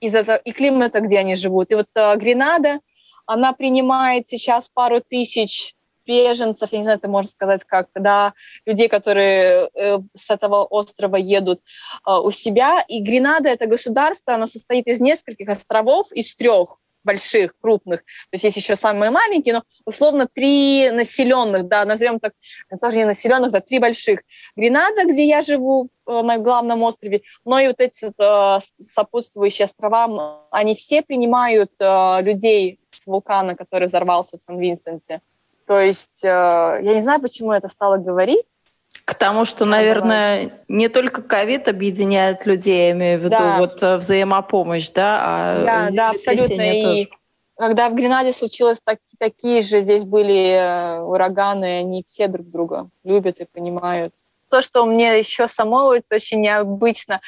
из-за 0.00 0.36
и 0.36 0.52
климата, 0.52 1.00
где 1.00 1.18
они 1.18 1.34
живут. 1.34 1.72
И 1.72 1.74
вот 1.74 1.88
э, 1.94 2.16
Гренада, 2.16 2.80
она 3.26 3.52
принимает 3.52 4.28
сейчас 4.28 4.68
пару 4.68 5.00
тысяч 5.00 5.74
беженцев, 6.06 6.72
я 6.72 6.78
не 6.78 6.84
знаю, 6.84 6.98
это 6.98 7.08
можно 7.08 7.30
сказать 7.30 7.62
как, 7.64 7.88
да, 7.94 8.34
людей, 8.66 8.88
которые 8.88 9.70
э, 9.74 9.98
с 10.16 10.30
этого 10.30 10.64
острова 10.64 11.16
едут 11.16 11.60
у 12.04 12.30
себя. 12.30 12.84
И 12.88 13.00
Гренада, 13.00 13.48
это 13.48 13.66
государство, 13.66 14.34
оно 14.34 14.46
состоит 14.46 14.86
из 14.86 15.00
нескольких 15.00 15.48
островов, 15.48 16.10
из 16.12 16.34
трех 16.34 16.78
больших, 17.04 17.54
крупных. 17.60 18.00
То 18.00 18.32
есть 18.32 18.44
есть 18.44 18.56
еще 18.56 18.76
самые 18.76 19.10
маленькие, 19.10 19.54
но 19.54 19.62
условно 19.84 20.26
три 20.26 20.90
населенных, 20.90 21.68
да, 21.68 21.84
назовем 21.84 22.20
так, 22.20 22.32
тоже 22.80 22.98
не 22.98 23.04
населенных, 23.04 23.52
да, 23.52 23.60
три 23.60 23.78
больших. 23.78 24.20
Гренада, 24.56 25.04
где 25.04 25.26
я 25.26 25.42
живу, 25.42 25.88
э, 26.06 26.22
на 26.22 26.38
главном 26.38 26.82
острове, 26.82 27.22
но 27.44 27.58
и 27.58 27.66
вот 27.66 27.80
эти 27.80 28.06
э, 28.06 28.60
сопутствующие 28.78 29.64
острова, 29.64 30.46
они 30.50 30.74
все 30.74 31.02
принимают 31.02 31.72
э, 31.80 32.22
людей 32.22 32.78
с 32.86 33.06
вулкана, 33.06 33.56
который 33.56 33.86
взорвался 33.86 34.38
в 34.38 34.42
Сан-Винсенте. 34.42 35.20
То 35.66 35.78
есть 35.78 36.24
э, 36.24 36.28
я 36.28 36.94
не 36.94 37.02
знаю, 37.02 37.20
почему 37.20 37.52
это 37.52 37.68
стало 37.68 37.96
говорить, 37.96 38.64
к 39.10 39.14
тому, 39.14 39.44
что, 39.44 39.64
наверное, 39.64 40.52
не 40.68 40.88
только 40.88 41.20
ковид 41.22 41.66
объединяет 41.66 42.46
людей, 42.46 42.86
я 42.86 42.90
имею 42.92 43.18
в 43.18 43.24
виду 43.24 43.36
да. 43.36 43.58
вот 43.58 43.82
э, 43.82 43.96
взаимопомощь, 43.96 44.88
да, 44.90 45.20
а 45.20 45.64
да, 45.64 45.88
да, 45.90 46.10
абсолютно. 46.10 46.62
И 46.62 47.08
когда 47.56 47.88
в 47.88 47.94
Гренаде 47.96 48.32
случилось 48.32 48.80
так, 48.82 49.00
такие 49.18 49.62
же, 49.62 49.80
здесь 49.80 50.04
были 50.04 50.52
э, 50.52 51.00
ураганы, 51.00 51.80
они 51.80 52.04
все 52.06 52.28
друг 52.28 52.48
друга 52.50 52.88
любят 53.02 53.40
и 53.40 53.46
понимают. 53.46 54.14
То, 54.48 54.62
что 54.62 54.86
мне 54.86 55.18
еще 55.18 55.48
самой 55.48 55.98
это 55.98 56.14
очень 56.14 56.40
необычно. 56.40 57.20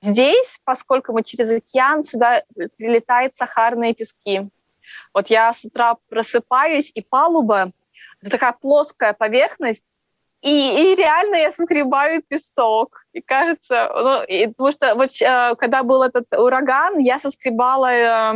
Здесь, 0.00 0.60
поскольку 0.62 1.12
мы 1.12 1.24
через 1.24 1.50
океан, 1.50 2.04
сюда 2.04 2.44
прилетают 2.76 3.34
сахарные 3.34 3.92
пески. 3.92 4.48
Вот 5.12 5.30
я 5.30 5.52
с 5.52 5.64
утра 5.64 5.96
просыпаюсь, 6.08 6.92
и 6.94 7.02
палуба— 7.02 7.72
это 8.22 8.30
такая 8.30 8.52
плоская 8.52 9.14
поверхность, 9.14 9.97
и, 10.40 10.92
и 10.92 10.94
реально 10.94 11.36
я 11.36 11.50
соскребаю 11.50 12.22
песок. 12.26 13.04
И 13.12 13.20
кажется, 13.20 13.90
ну, 13.94 14.22
и, 14.22 14.46
потому 14.46 14.72
что 14.72 14.94
вот 14.94 15.10
э, 15.20 15.54
когда 15.56 15.82
был 15.82 16.02
этот 16.02 16.26
ураган, 16.32 16.98
я 16.98 17.18
соскребала, 17.18 17.92
э, 17.92 18.32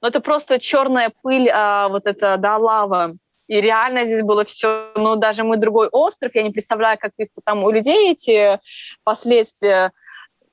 ну 0.00 0.08
это 0.08 0.20
просто 0.20 0.60
черная 0.60 1.12
пыль, 1.22 1.48
э, 1.48 1.88
вот 1.88 2.06
это, 2.06 2.36
да, 2.36 2.56
лава. 2.58 3.14
И 3.48 3.60
реально 3.60 4.04
здесь 4.04 4.22
было 4.22 4.44
все, 4.44 4.92
ну 4.96 5.16
даже 5.16 5.42
мы 5.44 5.56
другой 5.56 5.88
остров, 5.88 6.34
я 6.34 6.42
не 6.42 6.50
представляю, 6.50 6.98
как 6.98 7.12
там 7.44 7.64
у 7.64 7.70
людей 7.70 8.12
эти 8.12 8.60
последствия. 9.02 9.92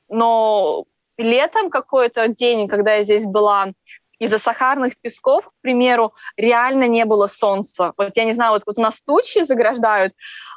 Но 0.09 0.85
летом 1.17 1.69
какой-то 1.69 2.27
день, 2.27 2.67
когда 2.67 2.95
я 2.95 3.03
здесь 3.03 3.25
была, 3.25 3.73
из-за 4.19 4.39
сахарных 4.39 4.93
песков, 5.01 5.47
к 5.47 5.51
примеру, 5.61 6.13
реально 6.37 6.87
не 6.87 7.05
было 7.05 7.27
солнца. 7.27 7.93
Вот 7.97 8.11
я 8.15 8.23
не 8.23 8.33
знаю, 8.33 8.53
вот, 8.53 8.63
вот 8.65 8.77
у 8.77 8.81
нас 8.81 9.01
тучи 9.01 9.43
заграждают, 9.43 10.13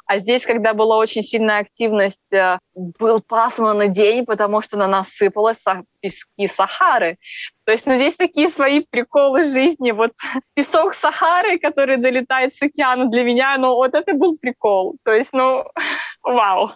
а 0.07 0.19
здесь, 0.19 0.45
когда 0.45 0.73
была 0.73 0.97
очень 0.97 1.21
сильная 1.21 1.59
активность, 1.59 2.31
э, 2.33 2.59
был 2.73 3.21
пасмурный 3.21 3.89
день, 3.89 4.25
потому 4.25 4.61
что 4.61 4.77
на 4.77 4.87
нас 4.87 5.09
сыпалось 5.09 5.63
пески 5.99 6.47
Сахары. 6.47 7.17
То 7.65 7.73
есть 7.73 7.85
ну, 7.85 7.95
здесь 7.95 8.15
такие 8.15 8.47
свои 8.47 8.85
приколы 8.89 9.43
жизни. 9.43 9.91
Вот 9.91 10.13
песок 10.53 10.93
Сахары, 10.93 11.59
который 11.59 11.97
долетает 11.97 12.55
с 12.55 12.61
океана 12.61 13.07
для 13.07 13.23
меня, 13.23 13.57
ну 13.57 13.75
вот 13.75 13.93
это 13.93 14.13
был 14.13 14.37
прикол. 14.37 14.95
То 15.03 15.11
есть, 15.11 15.33
ну, 15.33 15.65
вау. 16.23 16.71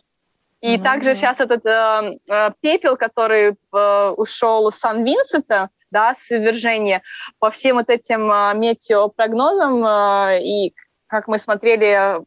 И 0.60 0.76
mm-hmm. 0.76 0.84
также 0.84 1.16
сейчас 1.16 1.40
этот 1.40 1.66
э, 1.66 2.20
э, 2.30 2.52
пепел, 2.60 2.98
который 2.98 3.56
э, 3.74 4.14
ушел 4.18 4.70
с 4.70 4.76
Сан-Винсента, 4.76 5.70
да, 5.90 6.14
с 6.14 6.32
извержения, 6.32 7.02
по 7.40 7.50
всем 7.50 7.78
вот 7.78 7.90
этим 7.90 8.32
э, 8.32 8.54
метеопрогнозам, 8.56 9.84
э, 9.86 10.44
и 10.44 10.74
как 11.08 11.28
мы 11.28 11.40
смотрели 11.40 12.22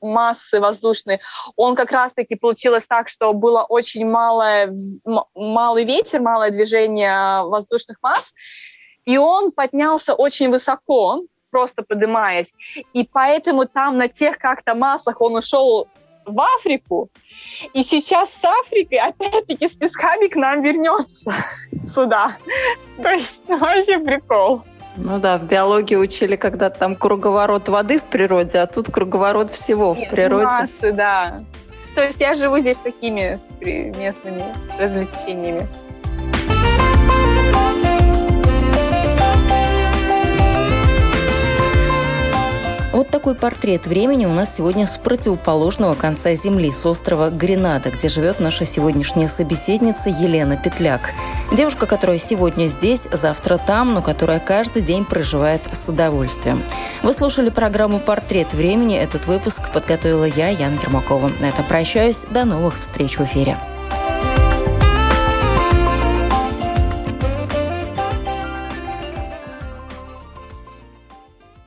массы 0.00 0.60
воздушной, 0.60 1.20
он 1.56 1.74
как 1.74 1.92
раз-таки 1.92 2.36
получилось 2.36 2.86
так, 2.86 3.08
что 3.08 3.32
было 3.32 3.62
очень 3.62 4.06
малое, 4.06 4.74
малый 5.34 5.84
ветер, 5.84 6.20
малое 6.20 6.50
движение 6.50 7.42
воздушных 7.44 7.98
масс, 8.02 8.34
и 9.04 9.18
он 9.18 9.52
поднялся 9.52 10.14
очень 10.14 10.50
высоко, 10.50 11.22
просто 11.50 11.82
поднимаясь. 11.82 12.52
И 12.92 13.04
поэтому 13.04 13.64
там 13.64 13.96
на 13.96 14.08
тех 14.08 14.38
как-то 14.38 14.74
массах 14.74 15.20
он 15.20 15.36
ушел 15.36 15.88
в 16.26 16.40
Африку, 16.40 17.08
и 17.72 17.82
сейчас 17.82 18.32
с 18.32 18.44
Африкой 18.44 18.98
опять-таки 18.98 19.66
с 19.66 19.76
песками 19.76 20.28
к 20.28 20.36
нам 20.36 20.60
вернется 20.60 21.34
сюда. 21.84 22.36
То 23.02 23.10
есть 23.10 23.42
ну, 23.48 23.58
вообще 23.58 23.98
прикол. 23.98 24.62
Ну 25.00 25.18
да, 25.20 25.38
в 25.38 25.44
биологии 25.44 25.94
учили 25.94 26.36
когда-то 26.36 26.78
там 26.78 26.96
круговорот 26.96 27.68
воды 27.68 27.98
в 27.98 28.04
природе, 28.04 28.58
а 28.58 28.66
тут 28.66 28.90
круговорот 28.90 29.50
всего 29.50 29.94
в 29.94 30.08
природе. 30.08 30.44
Массы, 30.44 30.92
да. 30.92 31.42
То 31.94 32.04
есть 32.04 32.20
я 32.20 32.34
живу 32.34 32.58
здесь 32.58 32.78
такими 32.78 33.38
местными 33.98 34.44
развлечениями. 34.78 35.66
Вот 42.90 43.10
такой 43.10 43.34
портрет 43.34 43.86
времени 43.86 44.24
у 44.24 44.32
нас 44.32 44.56
сегодня 44.56 44.86
с 44.86 44.96
противоположного 44.96 45.94
конца 45.94 46.34
Земли, 46.34 46.72
с 46.72 46.86
острова 46.86 47.28
Гренада, 47.28 47.90
где 47.90 48.08
живет 48.08 48.40
наша 48.40 48.64
сегодняшняя 48.64 49.28
собеседница 49.28 50.08
Елена 50.08 50.56
Петляк. 50.56 51.12
Девушка, 51.52 51.84
которая 51.84 52.16
сегодня 52.16 52.66
здесь, 52.66 53.06
завтра 53.12 53.58
там, 53.58 53.92
но 53.92 54.00
которая 54.00 54.40
каждый 54.40 54.80
день 54.80 55.04
проживает 55.04 55.60
с 55.70 55.86
удовольствием. 55.88 56.62
Вы 57.02 57.12
слушали 57.12 57.50
программу 57.50 57.98
«Портрет 57.98 58.54
времени». 58.54 58.96
Этот 58.96 59.26
выпуск 59.26 59.70
подготовила 59.70 60.24
я, 60.24 60.48
Яна 60.48 60.78
Ермакова. 60.82 61.30
На 61.40 61.50
этом 61.50 61.66
прощаюсь. 61.66 62.24
До 62.30 62.46
новых 62.46 62.78
встреч 62.78 63.18
в 63.18 63.24
эфире. 63.24 63.58